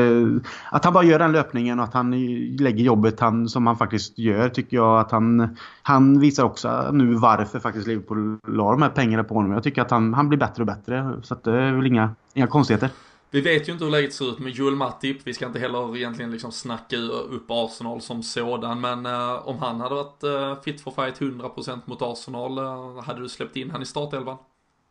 [0.72, 2.12] att han bara gör den löpningen och att han
[2.58, 7.14] lägger jobbet han, som han faktiskt gör tycker jag att han, han visar också nu
[7.14, 9.52] varför faktiskt Liverpool la de här pengarna på honom.
[9.52, 11.20] Jag tycker att han, han blir bättre och bättre.
[11.24, 12.90] Så det är väl inga, inga konstigheter.
[13.34, 15.18] Vi vet ju inte hur läget ser ut med Joel Matip.
[15.24, 18.82] Vi ska inte heller egentligen liksom snacka upp Arsenal som sådan.
[18.82, 23.22] Men uh, om han hade varit uh, fit for fight 100% mot Arsenal, uh, hade
[23.22, 24.38] du släppt in han i startelvan?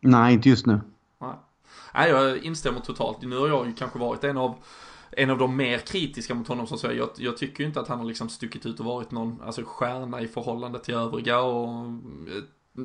[0.00, 0.80] Nej, inte just nu.
[1.20, 1.34] Nej.
[1.94, 3.22] Nej, jag instämmer totalt.
[3.22, 4.54] Nu har jag ju kanske varit en av
[5.12, 7.88] en av de mer kritiska mot honom som säger, jag, jag tycker ju inte att
[7.88, 11.86] han har liksom stuckit ut och varit någon alltså, stjärna i förhållande till övriga och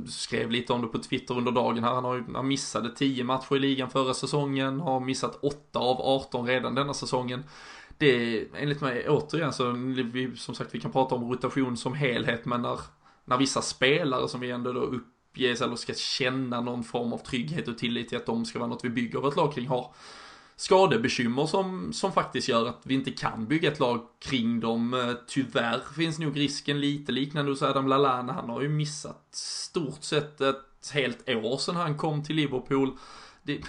[0.08, 1.94] skrev lite om det på Twitter under dagen här.
[1.94, 6.48] Han, har, han missade 10 matcher i ligan förra säsongen, har missat 8 av 18
[6.48, 7.44] redan denna säsongen.
[7.98, 11.94] det är enligt mig återigen så, vi, som sagt vi kan prata om rotation som
[11.94, 12.80] helhet men när,
[13.26, 17.68] när vissa spelare som vi ändå då uppges eller ska känna någon form av trygghet
[17.68, 19.94] och tillit till att de ska vara något vi bygger vårt lag kring har
[20.56, 24.94] skadebekymmer som, som faktiskt gör att vi inte kan bygga ett lag kring dem.
[24.94, 28.34] Eh, tyvärr finns nog risken lite liknande hos Adam Lallana.
[28.34, 32.98] Han har ju missat stort sett ett helt år sedan han kom till Liverpool.
[33.44, 33.62] Det,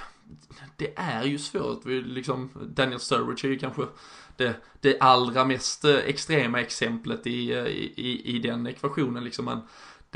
[0.76, 1.86] det är ju svårt.
[1.86, 3.82] Vi liksom, Daniel Sturridge är ju kanske
[4.36, 9.44] det, det allra mest eh, extrema exemplet eh, i, i, i den ekvationen liksom.
[9.44, 9.60] Men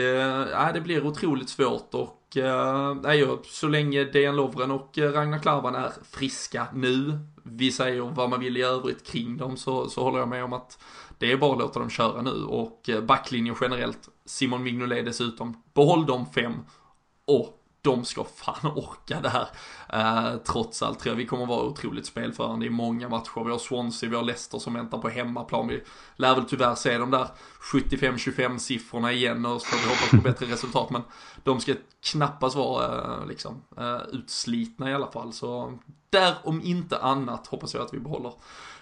[0.01, 5.39] det, ja, det blir otroligt svårt och äh, så länge Dejan Lovren och eh, Ragnar
[5.39, 10.03] Klavan är friska nu, vi säger vad man vill i övrigt kring dem, så, så
[10.03, 10.79] håller jag med om att
[11.19, 15.63] det är bara att låta dem köra nu och eh, backlinjen generellt, Simon Mignolet dessutom,
[15.75, 16.55] behåll de fem
[17.25, 19.49] och de ska fan orka det här.
[19.95, 23.45] Uh, trots allt tror jag vi kommer vara otroligt spelförande i många matcher.
[23.45, 25.69] Vi har Swansea, vi har Leicester som väntar på hemmaplan.
[25.69, 25.83] Vi
[26.16, 27.29] lär väl tyvärr se de där
[27.73, 30.90] 75-25 siffrorna igen och så får vi hoppas på bättre resultat.
[30.90, 31.03] Men
[31.45, 35.33] de ska knappast vara uh, liksom, uh, utslitna i alla fall.
[35.33, 35.79] Så
[36.11, 38.33] där om inte annat hoppas jag att vi behåller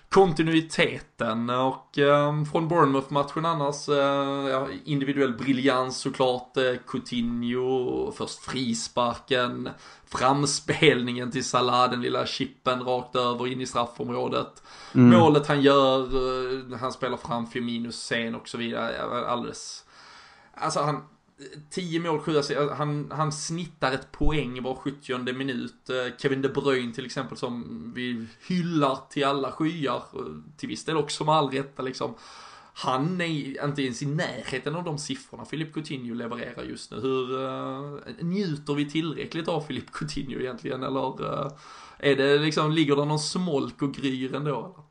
[0.08, 9.68] kontinuiteten och eh, från Bournemouth-matchen annars, eh, individuell briljans såklart, eh, Coutinho, först frisparken,
[10.06, 14.62] framspelningen till Salah, den lilla chippen rakt över in i straffområdet.
[14.94, 15.18] Mm.
[15.18, 19.84] Målet han gör, eh, han spelar fram Firminos sen och så vidare, alldeles,
[20.54, 21.02] alltså han,
[21.70, 25.90] 10 mål, 7 alltså, han, han snittar ett poäng var 70 minut.
[25.90, 30.02] Eh, Kevin De Bruyne till exempel som vi hyllar till alla skyar,
[30.56, 32.14] till viss del också med all rätta liksom.
[32.74, 37.00] Han är inte ens i närheten av de siffrorna Filip Coutinho levererar just nu.
[37.00, 41.52] Hur uh, njuter vi tillräckligt av Filip Coutinho egentligen eller uh,
[41.98, 44.50] är det liksom, ligger det någon smolk och gryr ändå?
[44.50, 44.87] Eller?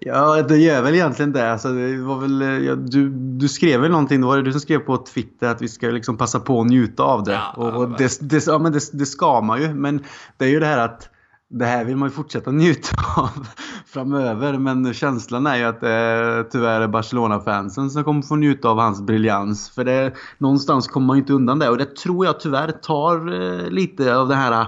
[0.00, 1.52] Ja, det gör väl egentligen det.
[1.52, 4.78] Alltså, det var väl, ja, du, du skrev väl någonting, var det du som skrev
[4.78, 7.32] på Twitter att vi ska liksom passa på att njuta av det.
[7.32, 9.74] Ja, och det, det, ja, men det, det ska man ju.
[9.74, 10.04] Men
[10.36, 11.08] det är ju det här att
[11.50, 13.46] det här vill man ju fortsätta njuta av
[13.86, 14.58] framöver.
[14.58, 19.02] Men känslan är ju att det tyvärr är Barcelona-fansen som kommer få njuta av hans
[19.02, 19.70] briljans.
[19.70, 21.68] För det, någonstans kommer man ju inte undan det.
[21.68, 24.66] Och det tror jag tyvärr tar eh, lite av den här eh,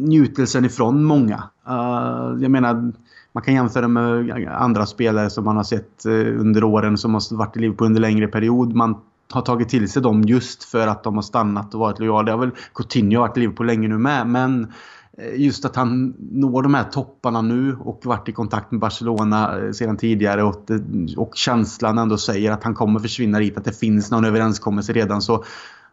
[0.00, 1.42] njutelsen ifrån många.
[1.68, 2.92] Uh, jag menar
[3.36, 7.36] man kan jämföra med andra spelare som man har sett eh, under åren som har
[7.36, 8.74] varit i Liverpool under längre period.
[8.74, 8.96] Man
[9.30, 12.22] har tagit till sig dem just för att de har stannat och varit lojala.
[12.22, 14.26] Det har väl Coutinho varit i Liverpool länge nu med.
[14.26, 14.72] Men
[15.18, 19.58] eh, just att han når de här topparna nu och varit i kontakt med Barcelona
[19.58, 20.70] eh, sedan tidigare och,
[21.16, 25.22] och känslan ändå säger att han kommer försvinna dit, att det finns någon överenskommelse redan
[25.22, 25.44] så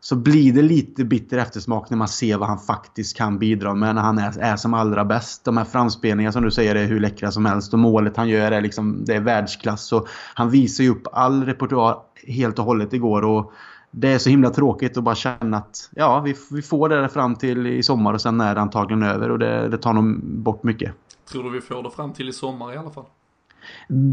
[0.04, 3.96] så blir det lite bitter eftersmak när man ser vad han faktiskt kan bidra med
[3.96, 5.46] när han är, är som allra bäst.
[5.46, 8.52] De här framspelningarna som du säger är hur läckra som helst och målet han gör
[8.52, 9.94] är liksom, det är världsklass.
[9.94, 13.26] Och han visar ju upp all repertoar helt och hållet igår.
[13.26, 13.54] Och
[13.92, 17.08] det är så himla tråkigt att bara känna att ja, vi, vi får det där
[17.08, 20.24] fram till i sommar och sen är det antagligen över och det, det tar nog
[20.24, 20.94] bort mycket.
[21.32, 23.06] Tror du vi får det fram till i sommar i alla fall?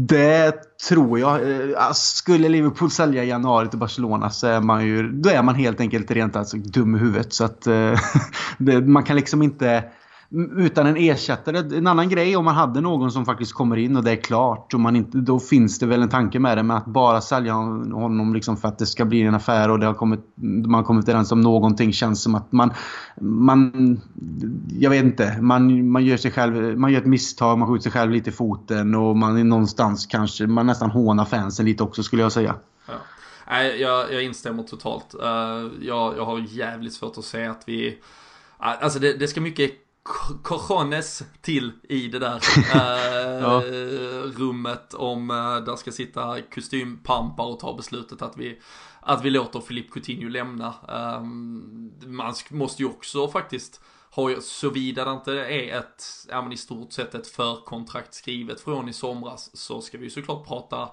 [0.07, 0.53] Det
[0.87, 1.51] tror jag.
[1.51, 5.43] Eh, alltså, skulle Liverpool sälja i januari till Barcelona så är man ju, då är
[5.43, 7.33] man helt enkelt rent alltså dum i huvudet.
[7.33, 7.99] Så att eh,
[8.57, 9.83] det, man kan liksom inte
[10.57, 11.77] utan en ersättare.
[11.77, 14.73] En annan grej om man hade någon som faktiskt kommer in och det är klart.
[14.73, 16.63] Och man inte, då finns det väl en tanke med det.
[16.63, 19.85] Men att bara sälja honom liksom för att det ska bli en affär och det
[19.85, 22.73] har kommit, man har kommit överens om någonting känns som att man...
[23.21, 24.01] man
[24.79, 25.37] jag vet inte.
[25.41, 28.33] Man, man, gör sig själv, man gör ett misstag, man skjuter sig själv lite i
[28.33, 30.47] foten och man är någonstans kanske...
[30.47, 32.55] Man nästan hånar fansen lite också skulle jag säga.
[32.87, 32.93] Ja.
[33.49, 35.15] Nej, jag, jag instämmer totalt.
[35.15, 35.29] Uh,
[35.81, 37.97] jag, jag har jävligt svårt att säga att vi...
[38.57, 39.71] Alltså det, det ska mycket
[40.43, 42.41] cojones till i det där
[42.73, 43.63] äh, ja.
[44.37, 48.59] rummet om äh, där ska sitta kostympampar och ta beslutet att vi
[49.01, 50.73] att vi låter Filip Coutinho lämna.
[50.89, 56.57] Ähm, man måste ju också faktiskt ha, såvida det inte är ett, ja men i
[56.57, 60.89] stort sett ett förkontrakt skrivet från i somras så ska vi ju såklart prata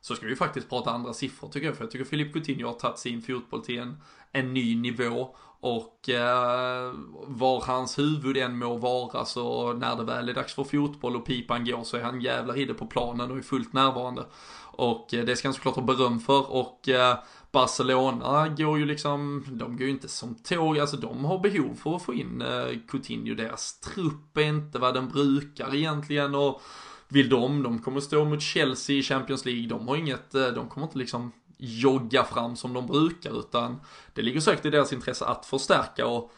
[0.00, 1.76] så ska vi faktiskt prata andra siffror tycker jag.
[1.76, 3.96] För jag tycker Filip Coutinho har tagit sin fotboll till en,
[4.32, 5.36] en ny nivå.
[5.66, 6.92] Och eh,
[7.26, 11.26] var hans huvud än må vara så när det väl är dags för fotboll och
[11.26, 14.26] pipan går så är han jävlar i det på planen och är fullt närvarande.
[14.72, 17.18] Och eh, det ska han såklart ha beröm för och eh,
[17.52, 21.96] Barcelona går ju liksom, de går ju inte som tåg, alltså de har behov för
[21.96, 23.34] att få in eh, Coutinho.
[23.34, 26.62] Deras trupp är inte vad den brukar egentligen och
[27.08, 30.68] vill de, de kommer stå mot Chelsea i Champions League, de har inget, eh, de
[30.68, 33.80] kommer inte liksom jogga fram som de brukar utan
[34.14, 36.32] det ligger säkert i deras intresse att förstärka och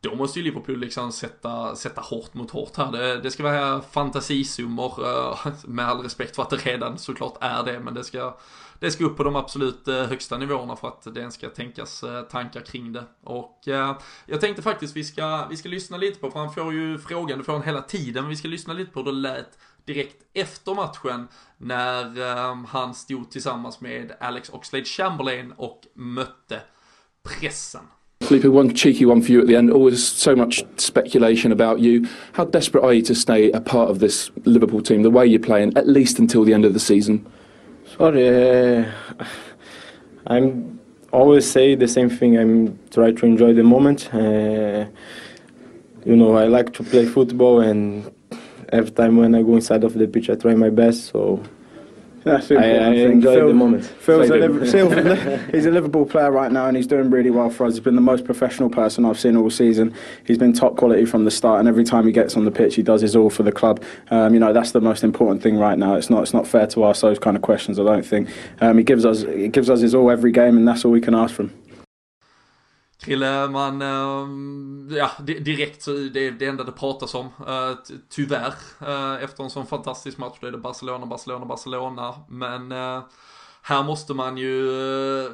[0.00, 2.92] då måste ju Liverpool liksom sätta, sätta hårt mot hårt här.
[2.92, 7.62] Det, det ska vara fantasisummor, eh, med all respekt för att det redan såklart är
[7.62, 8.36] det, men det ska,
[8.80, 12.02] det ska upp på de absolut eh, högsta nivåerna för att det ens ska tänkas
[12.02, 13.04] eh, tankar kring det.
[13.24, 16.72] Och eh, jag tänkte faktiskt vi ska, vi ska lyssna lite på, för han får
[16.72, 19.18] ju frågan, du får den hela tiden, men vi ska lyssna lite på hur det
[19.18, 21.28] lät direkt efter matchen
[21.58, 26.60] när han stod tillsammans med Alex Oxlade Chamberlain och mötte
[27.22, 27.82] pressen.
[28.24, 29.70] Felipe, one cheeky one for you at the end.
[29.70, 32.06] Always so much speculation about you.
[32.32, 35.46] How desperate are you to stay a part of this Liverpool team, the way you're
[35.46, 37.26] playing, at least until the end of the season?
[38.00, 38.90] Sorry, uh,
[40.26, 40.80] I'm
[41.12, 42.38] always say the same thing.
[42.38, 44.08] I'm try to enjoy the moment.
[44.14, 44.86] Uh,
[46.06, 48.10] you know, I like to play football and
[48.70, 51.08] every time when I go inside of the pitch, I try my best.
[51.08, 51.42] So
[52.24, 52.82] that's important.
[52.82, 53.84] I, I enjoy Phil, the moment.
[53.84, 57.66] Phil's a Liverpool, he's a Liverpool player right now, and he's doing really well for
[57.66, 57.74] us.
[57.74, 59.94] He's been the most professional person I've seen all season.
[60.24, 62.74] He's been top quality from the start, and every time he gets on the pitch,
[62.74, 63.82] he does his all for the club.
[64.10, 65.94] Um, you know that's the most important thing right now.
[65.94, 67.78] It's not it's not fair to ask those kind of questions.
[67.78, 68.28] I don't think
[68.60, 71.00] um, he gives us he gives us his all every game, and that's all we
[71.00, 71.52] can ask from.
[73.00, 77.72] Krille, man, ehm, ja direkt så det, det enda det pratas om, eh,
[78.08, 83.02] tyvärr, eh, efter en sån fantastisk match, då är det Barcelona, Barcelona, Barcelona, men eh,
[83.62, 84.64] här måste man ju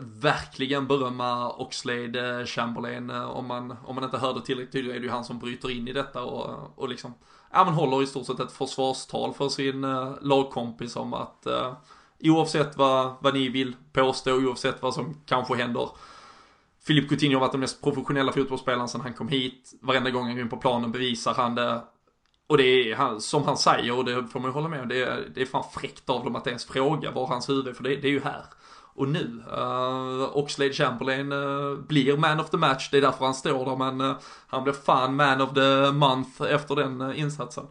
[0.02, 5.10] verkligen berömma Oxlade Chamberlain, om man, om man inte hörde tillräckligt tydligt är det ju
[5.10, 7.14] han som bryter in i detta och, och liksom,
[7.52, 9.80] ja men håller i stort sett ett försvarstal för sin
[10.20, 11.46] lagkompis om att
[12.20, 15.88] oavsett vad, vad ni vill påstå, oavsett vad som kanske händer,
[16.86, 19.72] Filip Coutinho har varit den mest professionella fotbollsspelaren sedan han kom hit.
[19.82, 21.82] Varenda gång han går in på planen bevisar han det.
[22.48, 25.02] Och det är som han säger, och det får man ju hålla med om, det
[25.02, 27.82] är, det är fan fräckt av dem att ens fråga var hans huvud är, för
[27.82, 28.44] det, det är ju här.
[28.94, 33.34] Och nu, uh, Oxlade Chamberlain uh, blir man of the match, det är därför han
[33.34, 34.16] står där, men uh,
[34.46, 37.66] han blir fan man of the month efter den uh, insatsen.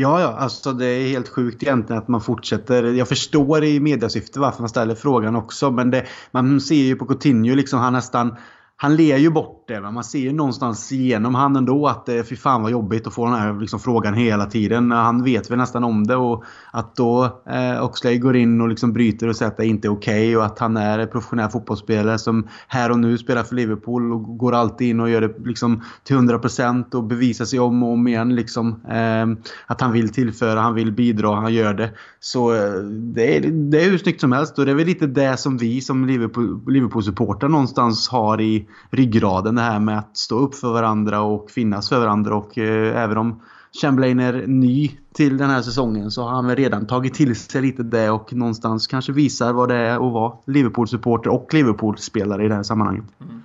[0.00, 2.84] Ja, ja, alltså det är helt sjukt egentligen att man fortsätter.
[2.84, 7.06] Jag förstår i mediasyfte varför man ställer frågan också, men det, man ser ju på
[7.06, 8.36] Coutinho liksom, han nästan
[8.80, 9.80] han ler ju bort det.
[9.80, 13.24] Man ser ju någonstans igenom han ändå att det fy fan vad jobbigt att få
[13.24, 14.90] den här liksom, frågan hela tiden.
[14.90, 18.92] Han vet väl nästan om det och att då eh, Oxlade går in och liksom
[18.92, 21.50] bryter och säger att det inte är okej okay och att han är en professionell
[21.50, 25.34] fotbollsspelare som här och nu spelar för Liverpool och går alltid in och gör det
[25.44, 28.82] liksom till 100% och bevisar sig om och om igen liksom.
[28.88, 31.90] Eh, att han vill tillföra, han vill bidra, han gör det.
[32.20, 32.82] Så eh,
[33.14, 35.56] det, är, det är hur snyggt som helst och det är väl lite det som
[35.56, 41.20] vi som Liverpool-supportrar någonstans har i ryggraden det här med att stå upp för varandra
[41.20, 43.40] och finnas för varandra och eh, även om
[43.82, 47.62] Chamberlain är ny till den här säsongen så har han väl redan tagit till sig
[47.62, 52.48] lite det och någonstans kanske visar vad det är att vara Liverpool-supporter och Liverpool-spelare i
[52.48, 53.04] det här sammanhanget.
[53.20, 53.42] Mm.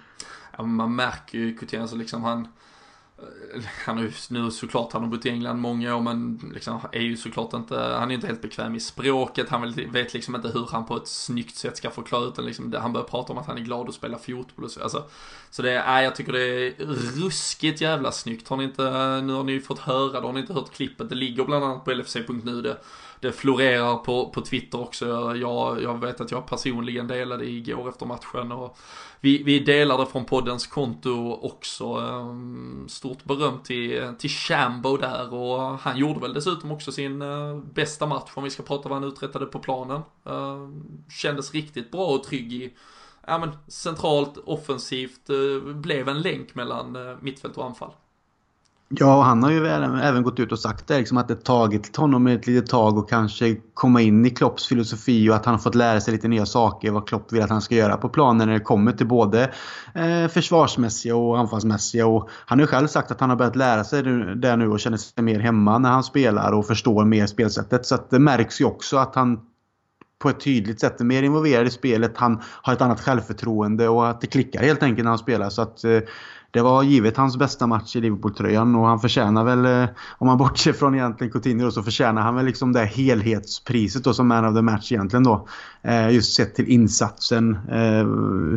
[0.58, 2.48] Ja, man märker ju Coutinho, alltså liksom han
[3.56, 6.80] Eh, han har ju nu såklart, han har bott i England många år men liksom
[6.92, 10.48] är ju såklart inte, han är inte helt bekväm i språket, han vet liksom inte
[10.48, 13.48] hur han på ett snyggt sätt ska förklara utan liksom, han börjar prata om att
[13.48, 14.84] han är glad att spela fotboll och så.
[14.84, 15.04] Alltså,
[15.50, 16.74] så det är, jag tycker det är
[17.24, 18.48] ruskigt jävla snyggt.
[18.48, 18.84] Har ni inte,
[19.22, 21.64] nu har ni ju fått höra det, har ni inte hört klippet, det ligger bland
[21.64, 22.78] annat på LFC.nu det
[23.24, 25.36] det florerar på, på Twitter också.
[25.36, 28.78] Jag, jag vet att jag personligen delade igår efter matchen och
[29.20, 31.86] vi, vi delade från poddens konto också.
[31.86, 37.58] Ehm, stort beröm till, till Shambo där och han gjorde väl dessutom också sin eh,
[37.58, 40.02] bästa match om vi ska prata vad han uträttade på planen.
[40.26, 42.74] Ehm, kändes riktigt bra och trygg i
[43.28, 47.92] ja, men, centralt, offensivt, eh, blev en länk mellan eh, mittfält och anfall.
[49.00, 52.28] Ja, han har ju även gått ut och sagt det, liksom att det tagit honom
[52.28, 55.76] ett litet tag och kanske komma in i Klopps filosofi och att han har fått
[55.76, 58.54] lära sig lite nya saker, vad Klopp vill att han ska göra på planen när
[58.54, 59.52] det kommer till både
[59.96, 62.08] eh, försvarsmässiga och anfallsmässiga.
[62.08, 64.04] Och han har ju själv sagt att han har börjat lära sig
[64.36, 67.86] det nu och känner sig mer hemma när han spelar och förstår mer spelsättet.
[67.86, 69.40] Så att det märks ju också att han
[70.20, 72.18] på ett tydligt sätt är mer involverad i spelet.
[72.18, 75.50] Han har ett annat självförtroende och att det klickar helt enkelt när han spelar.
[75.50, 76.00] Så att eh,
[76.54, 80.38] det var givet hans bästa match i Liverpool-tröjan och han förtjänar väl, eh, om man
[80.38, 84.46] bortser från egentligen Coutinho då, så förtjänar han väl liksom det helhetspriset då som man
[84.46, 85.48] of the match egentligen då.
[85.86, 88.06] Eh, just sett till insatsen, eh,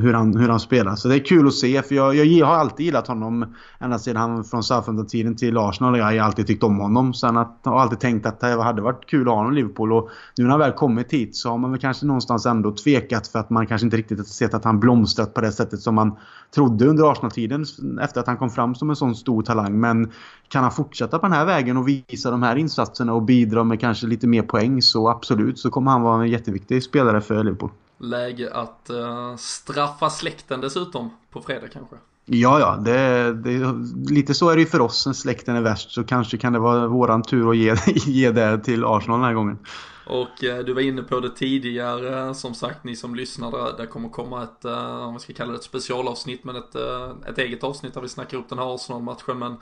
[0.02, 0.96] hur, han, hur han spelar.
[0.96, 4.16] Så det är kul att se för jag, jag har alltid gillat honom ända sedan
[4.16, 5.98] han från Southampton-tiden till Arsenal.
[5.98, 7.14] Jag har alltid tyckt om honom.
[7.14, 9.56] Sen att, jag har alltid tänkt att det hade varit kul att ha honom i
[9.56, 12.72] Liverpool och nu när han väl kommit hit så har man väl kanske någonstans ändå
[12.72, 15.94] tvekat för att man kanske inte riktigt sett att han blomstrat på det sättet som
[15.94, 16.16] man
[16.54, 17.64] trodde under Arsenal-tiden
[18.02, 19.80] efter att han kom fram som en sån stor talang.
[19.80, 20.10] Men
[20.48, 23.80] kan han fortsätta på den här vägen och visa de här insatserna och bidra med
[23.80, 27.70] kanske lite mer poäng så absolut så kommer han vara en jätteviktig spelare för Liverpool.
[27.98, 31.96] Läge att uh, straffa släkten dessutom på fredag kanske?
[32.24, 32.76] Ja, ja.
[32.76, 33.74] Det, det,
[34.14, 35.90] lite så är det ju för oss när släkten är värst.
[35.90, 37.74] Så kanske kan det vara våran tur att ge,
[38.06, 39.58] ge det till Arsenal den här gången.
[40.06, 43.86] Och eh, du var inne på det tidigare, som sagt ni som lyssnar, där, där
[43.86, 47.38] kommer komma ett, eh, om vi ska kalla det ett specialavsnitt, men ett, eh, ett
[47.38, 49.38] eget avsnitt där vi snackar upp den här Arsenal-matchen.
[49.38, 49.56] Men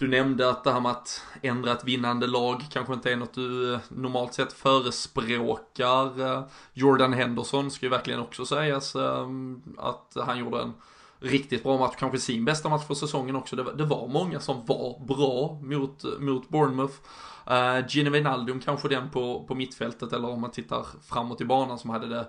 [0.00, 3.34] du nämnde att det här med att ändra ett vinnande lag kanske inte är något
[3.34, 6.20] du eh, normalt sett förespråkar.
[6.20, 9.28] Eh, Jordan Henderson ska ju verkligen också sägas eh,
[9.78, 10.72] att han gjorde en
[11.18, 13.56] riktigt bra match, kanske sin bästa match för säsongen också.
[13.56, 16.94] Det var, det var många som var bra mot, mot Bournemouth.
[17.50, 21.90] Uh, Wijnaldum kanske den på, på mittfältet eller om man tittar framåt i banan som
[21.90, 22.26] hade det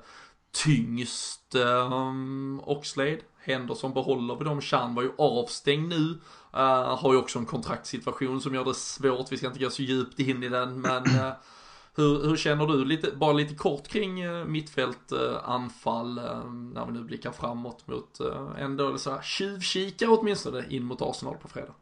[0.63, 1.55] tyngst.
[1.55, 4.61] Um, Oxlade, Henderson behåller vi dem.
[4.61, 6.19] Chan var ju avstängd nu.
[6.55, 9.31] Uh, har ju också en kontraktssituation som gör det svårt.
[9.31, 11.31] Vi ska inte gå så djupt in i den men uh,
[11.95, 15.11] hur, hur, känner du, lite, bara lite kort kring uh, mittfält,
[15.43, 16.15] anfall,
[16.73, 18.19] när vi nu blickar framåt mot
[18.57, 21.73] ändå så här tjuvkikar åtminstone in mot Arsenal på fredag?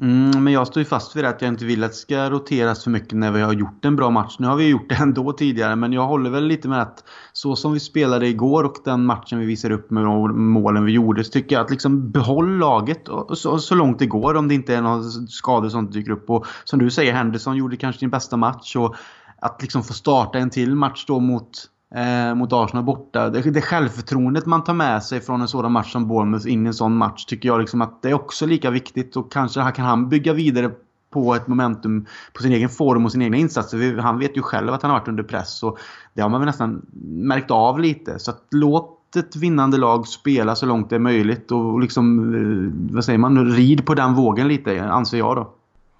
[0.00, 2.30] Mm, men jag står ju fast vid det att jag inte vill att det ska
[2.30, 4.36] roteras för mycket när vi har gjort en bra match.
[4.38, 7.56] Nu har vi gjort det ändå tidigare, men jag håller väl lite med att så
[7.56, 11.30] som vi spelade igår och den matchen vi visar upp med målen vi gjorde, så
[11.30, 14.74] tycker jag att liksom behåll laget och så, så långt det går om det inte
[14.74, 16.30] är några skador som dyker upp.
[16.30, 18.76] Och som du säger, Henderson gjorde kanske sin bästa match.
[18.76, 18.96] Och
[19.40, 21.50] att liksom få starta en till match då mot
[21.94, 23.30] eh, mot Arsenal borta.
[23.30, 26.66] Det, det självförtroendet man tar med sig från en sådan match som Bournemouth in i
[26.66, 29.16] en sån match tycker jag liksom att det är också lika viktigt.
[29.16, 30.70] Och kanske här kan han bygga vidare
[31.10, 33.96] på ett momentum på sin egen form och sina egna insatser.
[33.96, 35.78] Han vet ju själv att han har varit under press och
[36.14, 38.18] det har man väl nästan märkt av lite.
[38.18, 42.94] Så att låt ett vinnande lag spela så långt det är möjligt och liksom, eh,
[42.94, 45.54] vad säger man, rid på den vågen lite, anser jag då.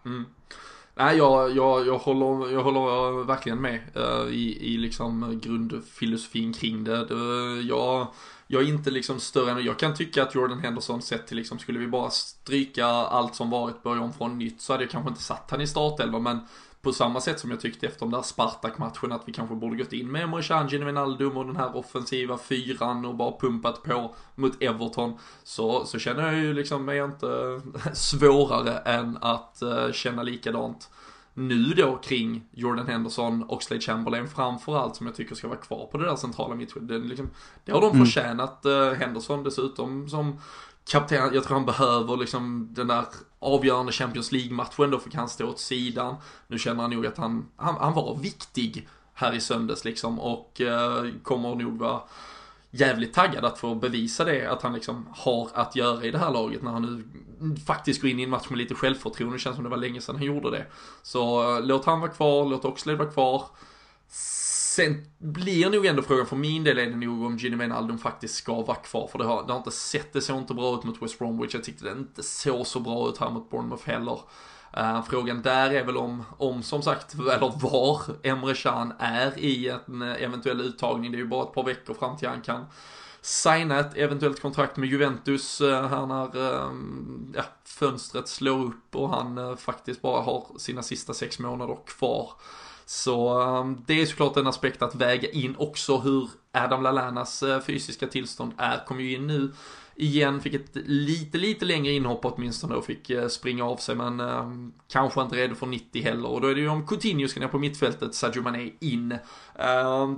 [0.07, 0.25] Mm.
[0.99, 6.85] Nej, jag, jag, jag, håller, jag håller verkligen med uh, i, i liksom grundfilosofin kring
[6.85, 7.05] det.
[7.05, 8.07] det jag,
[8.47, 11.59] jag är inte liksom större än, jag kan tycka att Jordan Henderson sett till liksom,
[11.59, 15.09] skulle vi bara stryka allt som varit, börja om från nytt så hade jag kanske
[15.09, 16.41] inte satt han i startelva men
[16.83, 19.93] på samma sätt som jag tyckte efter den där Spartak-matchen att vi kanske borde gått
[19.93, 25.19] in med Can, Wijnaldum och den här offensiva fyran och bara pumpat på mot Everton.
[25.43, 27.61] Så, så känner jag ju liksom, jag inte
[27.95, 30.91] svårare än att uh, känna likadant
[31.35, 35.89] nu då kring Jordan Henderson och Slade Chamberlain framförallt som jag tycker ska vara kvar
[35.93, 36.89] på det där centrala mittfältet.
[36.89, 37.31] Det, liksom,
[37.65, 38.07] det har de mm.
[38.07, 38.63] förtjänat.
[38.67, 40.41] Uh, Henderson dessutom som
[40.89, 43.05] kapten, jag tror han behöver liksom den där
[43.39, 46.17] avgörande Champions League-matchen då fick han stå åt sidan.
[46.47, 50.61] Nu känner han nog att han, han, han var viktig här i söndags liksom och
[50.61, 52.01] eh, kommer nog vara
[52.71, 56.31] jävligt taggad att få bevisa det, att han liksom har att göra i det här
[56.31, 59.37] laget när han nu faktiskt går in i en match med lite självförtroende.
[59.37, 60.67] Det känns som det var länge sedan han gjorde det.
[61.03, 63.45] Så eh, låt han vara kvar, låt Oxlade vara kvar.
[64.79, 68.35] Sen blir nog ändå frågan för min del är det nog om Gini Wijnaldum faktiskt
[68.35, 69.09] ska vara kvar.
[69.13, 71.55] För det har, det har inte sett, det såg inte bra ut mot West Bromwich.
[71.55, 74.21] Jag tyckte det inte såg så bra ut här mot Bournemouth heller.
[74.79, 79.69] Uh, frågan där är väl om, om som sagt, eller var Emre Can är i
[79.69, 81.13] en eh, eventuell uttagning.
[81.13, 82.67] Det är ju bara ett par veckor fram till han kan
[83.21, 86.73] signa ett eventuellt kontrakt med Juventus uh, här när uh,
[87.35, 92.31] ja, fönstret slår upp och han uh, faktiskt bara har sina sista sex månader kvar.
[92.89, 97.61] Så ehm, det är såklart en aspekt att väga in också hur Adam Lallanas eh,
[97.61, 98.85] fysiska tillstånd är.
[98.85, 99.53] Kommer ju in nu
[99.95, 104.21] igen, fick ett lite, lite längre inhopp åtminstone och fick eh, springa av sig men
[104.21, 104.51] eh,
[104.93, 106.29] kanske inte redo för 90 heller.
[106.29, 109.13] Och då är det ju om Coutinho ska ner på mittfältet, Sadio Mané in.
[109.13, 109.19] Eh,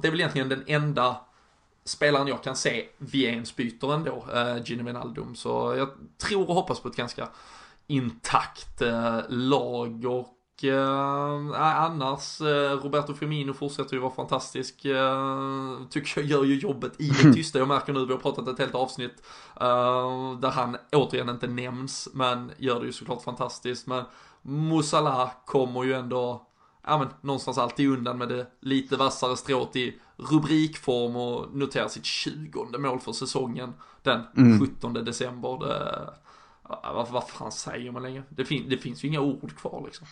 [0.02, 1.16] det är väl egentligen den enda
[1.84, 5.34] spelaren jag kan se via ens byter ändå, eh, Gino Wijnaldum.
[5.34, 7.28] Så jag tror och hoppas på ett ganska
[7.86, 14.84] intakt eh, lag och eh, annars, eh, Roberto Firmino fortsätter ju vara fantastisk.
[14.84, 17.58] Eh, tycker jag gör ju jobbet i det tysta.
[17.58, 19.22] Jag märker nu, vi har pratat ett helt avsnitt
[19.60, 23.86] eh, där han återigen inte nämns, men gör det ju såklart fantastiskt.
[23.86, 24.04] Men
[24.42, 26.46] Musala kommer ju ändå,
[26.86, 32.04] ja men någonstans alltid undan med det lite vassare strået i rubrikform och noterar sitt
[32.04, 34.60] 20 mål för säsongen den mm.
[34.60, 35.58] 17 december.
[35.66, 36.10] Det,
[36.94, 38.22] vad, vad fan säger man längre?
[38.28, 40.06] Det, fin det finns ju inga ord kvar liksom.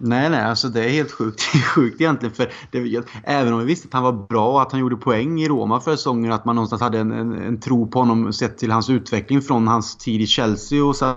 [0.00, 1.40] Nej, nej, alltså det är helt sjukt,
[1.74, 2.34] sjukt egentligen.
[2.34, 5.40] För det, även om vi visste att han var bra och att han gjorde poäng
[5.40, 8.58] i Roma för säsongen, att man någonstans hade en, en, en, tro på honom sett
[8.58, 11.16] till hans utveckling från hans tid i Chelsea och sen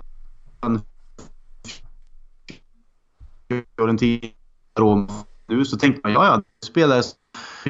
[4.78, 5.08] Roma
[5.48, 7.02] nu så tänkte man ja, ja, spelare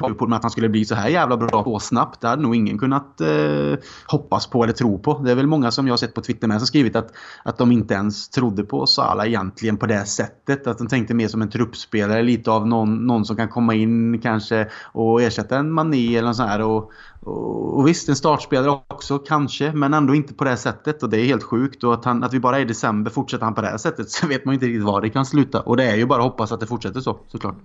[0.01, 2.21] Liverpool med att han skulle bli så här jävla bra så snabbt.
[2.21, 3.73] Det hade nog ingen kunnat eh,
[4.05, 5.19] hoppas på eller tro på.
[5.19, 7.11] Det är väl många som jag har sett på Twitter med som skrivit att,
[7.43, 10.67] att de inte ens trodde på Salah egentligen på det sättet.
[10.67, 14.21] Att de tänkte mer som en truppspelare, lite av någon, någon som kan komma in
[14.21, 16.61] kanske och ersätta en Mané eller något sånt här.
[16.61, 21.03] Och, och, och visst, en startspelare också kanske, men ändå inte på det sättet.
[21.03, 21.83] Och det är helt sjukt.
[21.83, 24.09] Och att, han, att vi bara är i december fortsätter han på det här sättet
[24.11, 25.61] så vet man inte riktigt var det kan sluta.
[25.61, 27.55] Och det är ju bara att hoppas att det fortsätter så, såklart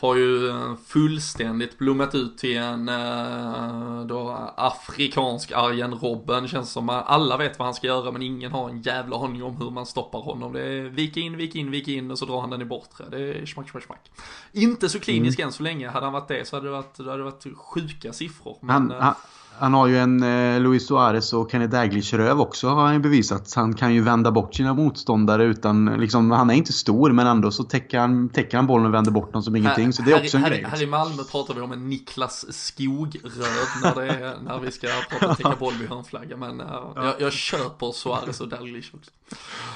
[0.00, 6.48] har ju eh, fullständigt blommat ut till en eh, då afrikansk Arjen Robben.
[6.48, 9.42] Känns som att alla vet vad han ska göra men ingen har en jävla aning
[9.42, 10.52] om hur man stoppar honom.
[10.52, 13.04] Det är vik in, vik in, vik in och så drar han den i bortre.
[13.10, 14.10] Det är smack, smack, smack.
[14.52, 15.48] Inte så klinisk mm.
[15.48, 15.88] än så länge.
[15.88, 18.58] Hade han varit det så hade det varit, det hade varit sjuka siffror.
[18.60, 19.14] Men, han, han,
[19.60, 23.54] han har ju en eh, Luis Suarez och Kenny Daglish-röv också har han ju bevisat.
[23.54, 27.50] Han kan ju vända bort sina motståndare utan, liksom, han är inte stor men ändå
[27.50, 29.92] så täcker han, täcker han bollen och vänder bort dem som ingenting.
[29.92, 30.66] Så det är också en grej.
[30.70, 34.88] Här i Malmö pratar vi om en Niklas Skog-röv när, det är, när vi ska
[35.10, 36.36] prata täcka boll vid hörnflagga.
[36.36, 36.92] Men uh, ja.
[36.96, 39.10] jag, jag köper Suarez och Daglish också.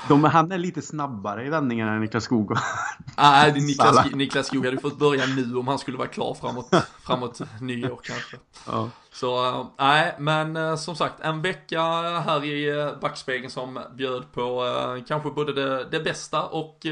[0.08, 2.50] De, han är lite snabbare i vändningarna än Niklas Skog.
[2.50, 2.60] Nej,
[3.16, 6.70] ah, Niklas, Niklas Skog hade fått börja nu om han skulle vara klar framåt,
[7.02, 8.36] framåt nyår kanske.
[8.66, 8.90] Ja.
[9.14, 11.82] Så nej, nej, men äh, som sagt en vecka
[12.20, 16.86] här i eh, backspegeln som bjöd på äh, kanske både det, det bästa och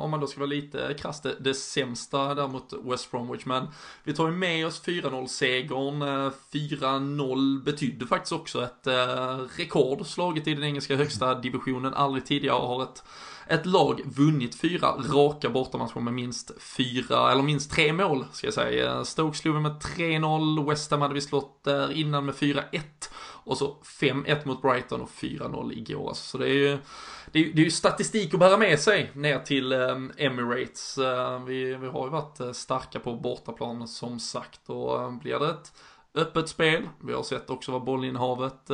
[0.00, 3.44] om man då ska vara lite krass det, det sämsta där mot West Bromwich.
[3.44, 3.68] Men
[4.04, 6.02] vi tar ju med oss 4-0 segern.
[6.52, 8.86] 4-0 betydde faktiskt också ett
[9.56, 11.94] rekord slaget i den engelska högsta divisionen.
[11.94, 13.02] Aldrig tidigare har ett
[13.48, 18.54] ett lag vunnit fyra raka bortamatcher med minst fyra, eller minst tre mål ska jag
[18.54, 19.04] säga.
[19.04, 22.62] Stoke slog vi med 3-0, West Ham hade vi slått där innan med 4-1
[23.44, 26.08] och så 5-1 mot Brighton och 4-0 igår.
[26.08, 26.78] Alltså, så det är ju
[27.32, 30.98] det är, det är ju statistik att bära med sig ner till eh, Emirates.
[30.98, 35.50] Eh, vi, vi har ju varit eh, starka på bortaplan som sagt och blir det
[35.50, 35.72] ett
[36.14, 38.70] öppet spel, vi har sett också vad bollinnehavet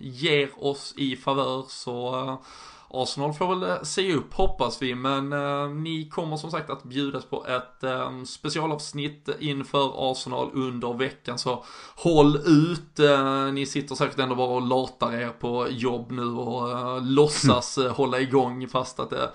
[0.00, 2.38] ger oss i favör så
[2.90, 6.84] Arsenal får väl eh, se upp hoppas vi, men eh, ni kommer som sagt att
[6.84, 11.64] bjudas på ett eh, specialavsnitt inför Arsenal under veckan, så
[11.96, 12.98] håll ut.
[12.98, 17.78] Eh, ni sitter säkert ändå bara och latar er på jobb nu och eh, låtsas
[17.78, 17.92] mm.
[17.96, 19.30] hålla igång fast att det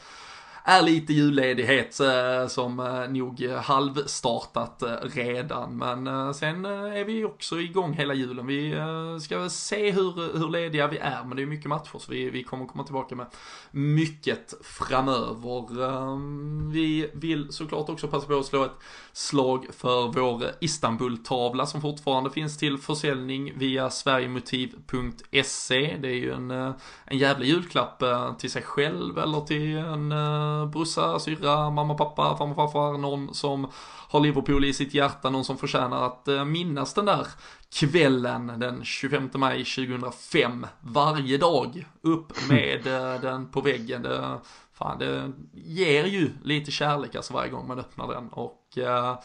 [0.63, 5.77] är lite julledighet eh, som eh, nog halvstartat eh, redan.
[5.77, 8.47] Men sen är vi också igång hela julen.
[8.47, 8.75] Vi
[9.21, 12.43] ska se hur, hur lediga vi är, men det är mycket matcher så vi, vi
[12.43, 13.25] kommer komma tillbaka med
[13.71, 15.83] mycket framöver.
[15.83, 18.77] Ehm, vi vill såklart också passa på att slå ett
[19.11, 25.97] slag för vår Istanbul-tavla som fortfarande finns till försäljning via sverigemotiv.se.
[26.01, 28.03] Det är ju en, en jävla julklapp
[28.39, 30.11] till sig själv eller till en
[30.51, 33.67] Eh, brorsa, syrra, mamma, pappa, farmor, farfar, någon som
[34.09, 37.27] har Liverpool i sitt hjärta, någon som förtjänar att eh, minnas den där
[37.73, 41.85] kvällen den 25 maj 2005 varje dag.
[42.01, 44.01] Upp med eh, den på väggen.
[44.01, 44.39] Det,
[44.73, 49.15] fan, det ger ju lite kärlek alltså varje gång man öppnar den och uh,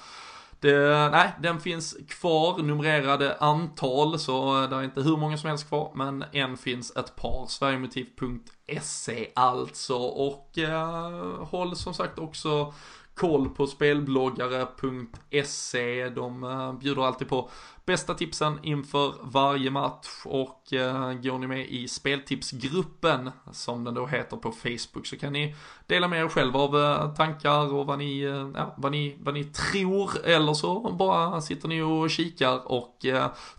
[0.61, 5.69] det, nej, den finns kvar, numrerade antal, så det är inte hur många som helst
[5.69, 12.75] kvar, men en finns ett par, sverigemotiv.se alltså, och eh, håll som sagt också
[13.17, 16.09] koll på spelbloggare.se.
[16.09, 17.51] De eh, bjuder alltid på
[17.85, 24.07] bästa tipsen inför varje match och eh, går ni med i speltipsgruppen som den då
[24.07, 25.55] heter på Facebook så kan ni
[25.87, 28.21] dela med er själva av eh, tankar och vad ni,
[28.55, 33.07] ja, vad, ni, vad ni tror eller så bara sitter ni och kikar och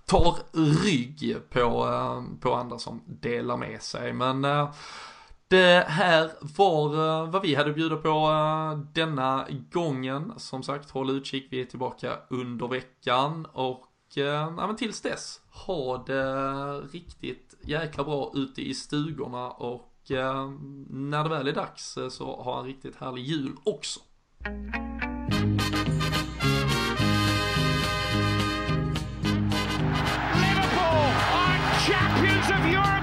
[0.06, 0.36] tar
[0.84, 1.88] rygg på,
[2.42, 4.14] på andra som delar med sig.
[4.14, 4.46] Men
[5.48, 10.34] det här var eh, vad vi hade att bjuda på eh, denna gången.
[10.38, 13.88] Som sagt, håll utkik, vi är tillbaka under veckan och
[14.18, 19.94] eh, ja, men tills dess, ha det riktigt jäkla bra ute i stugorna och
[20.90, 24.00] när det väl är dags så ha en riktigt härlig jul också.
[30.42, 32.97] Liverpool are champions of Europe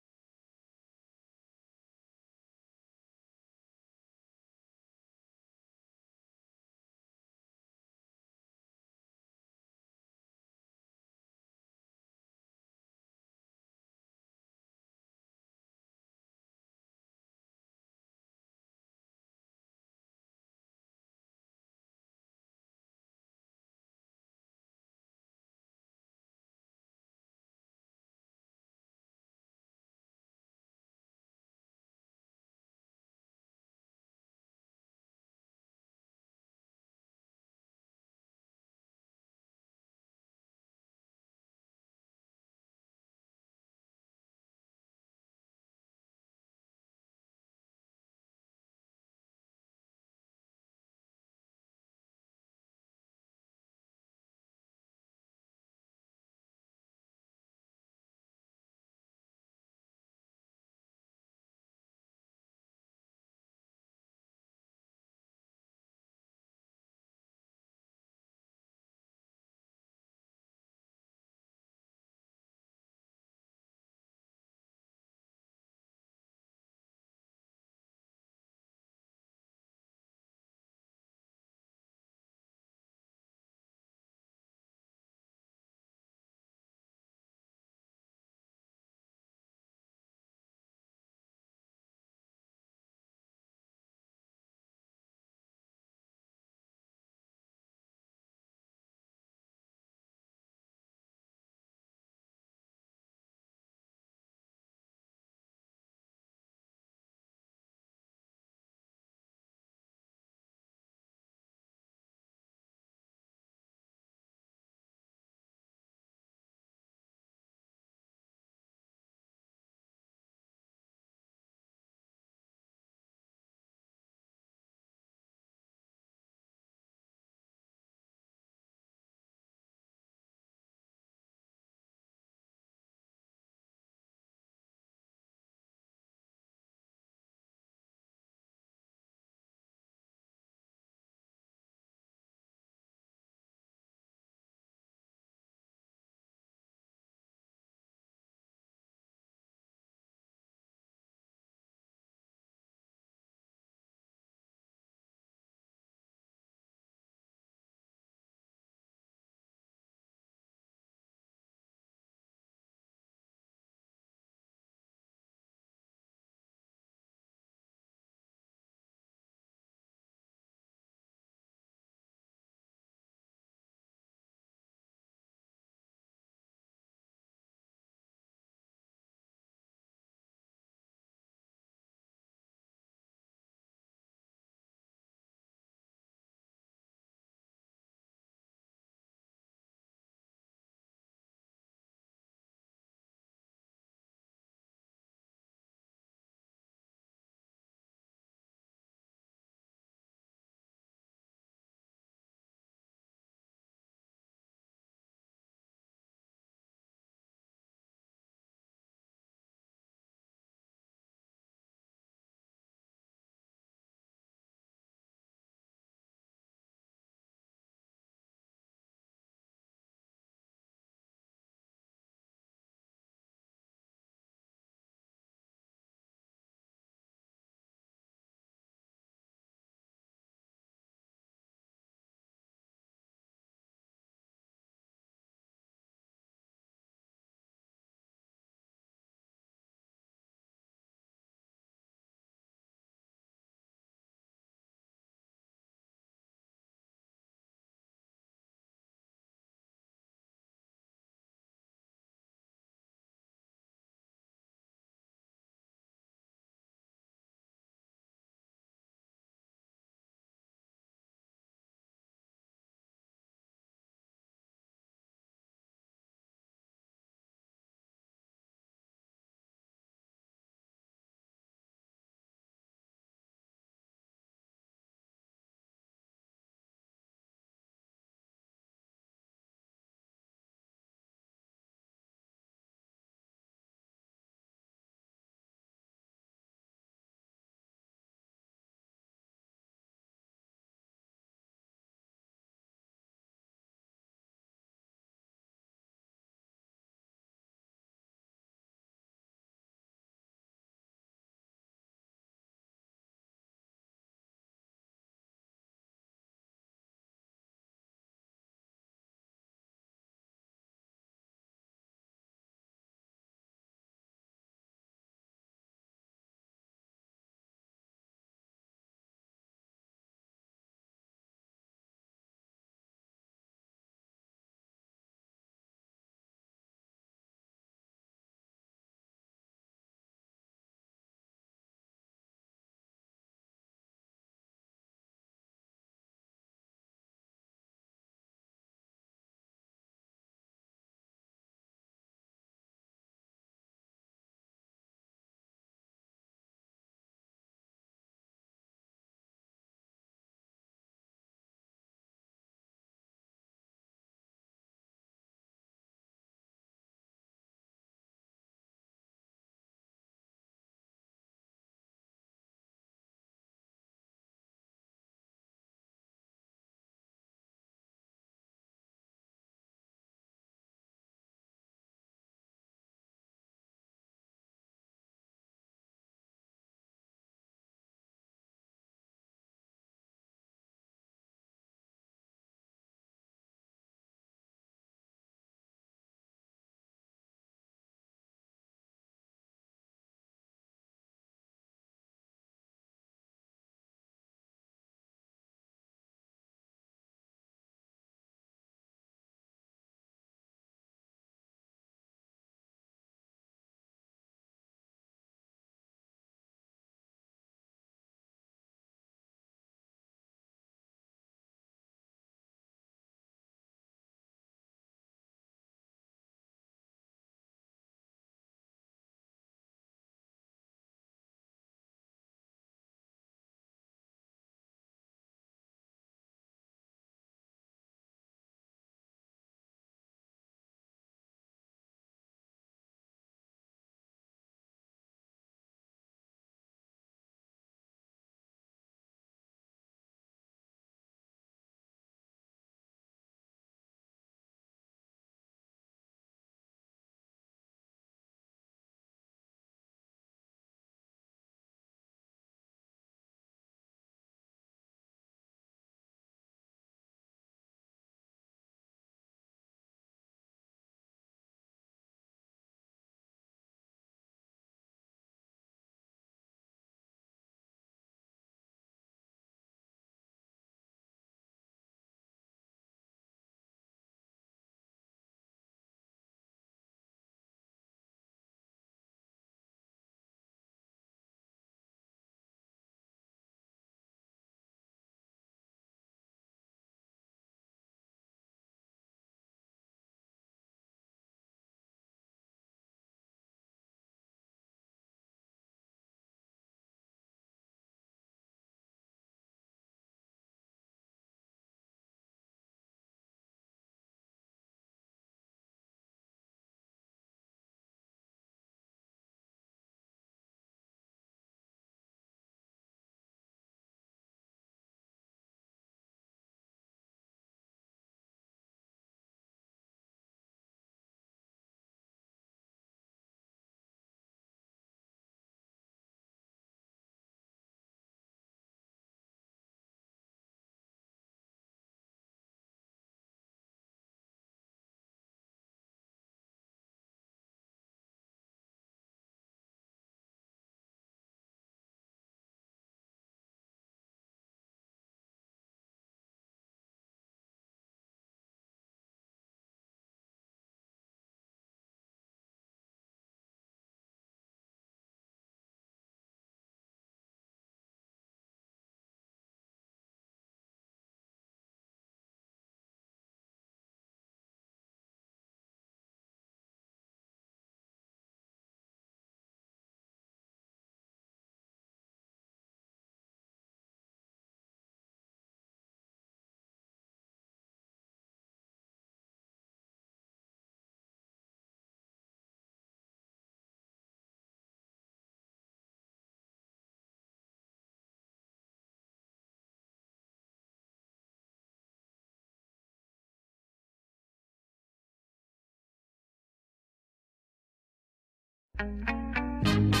[598.81, 600.00] Thank you.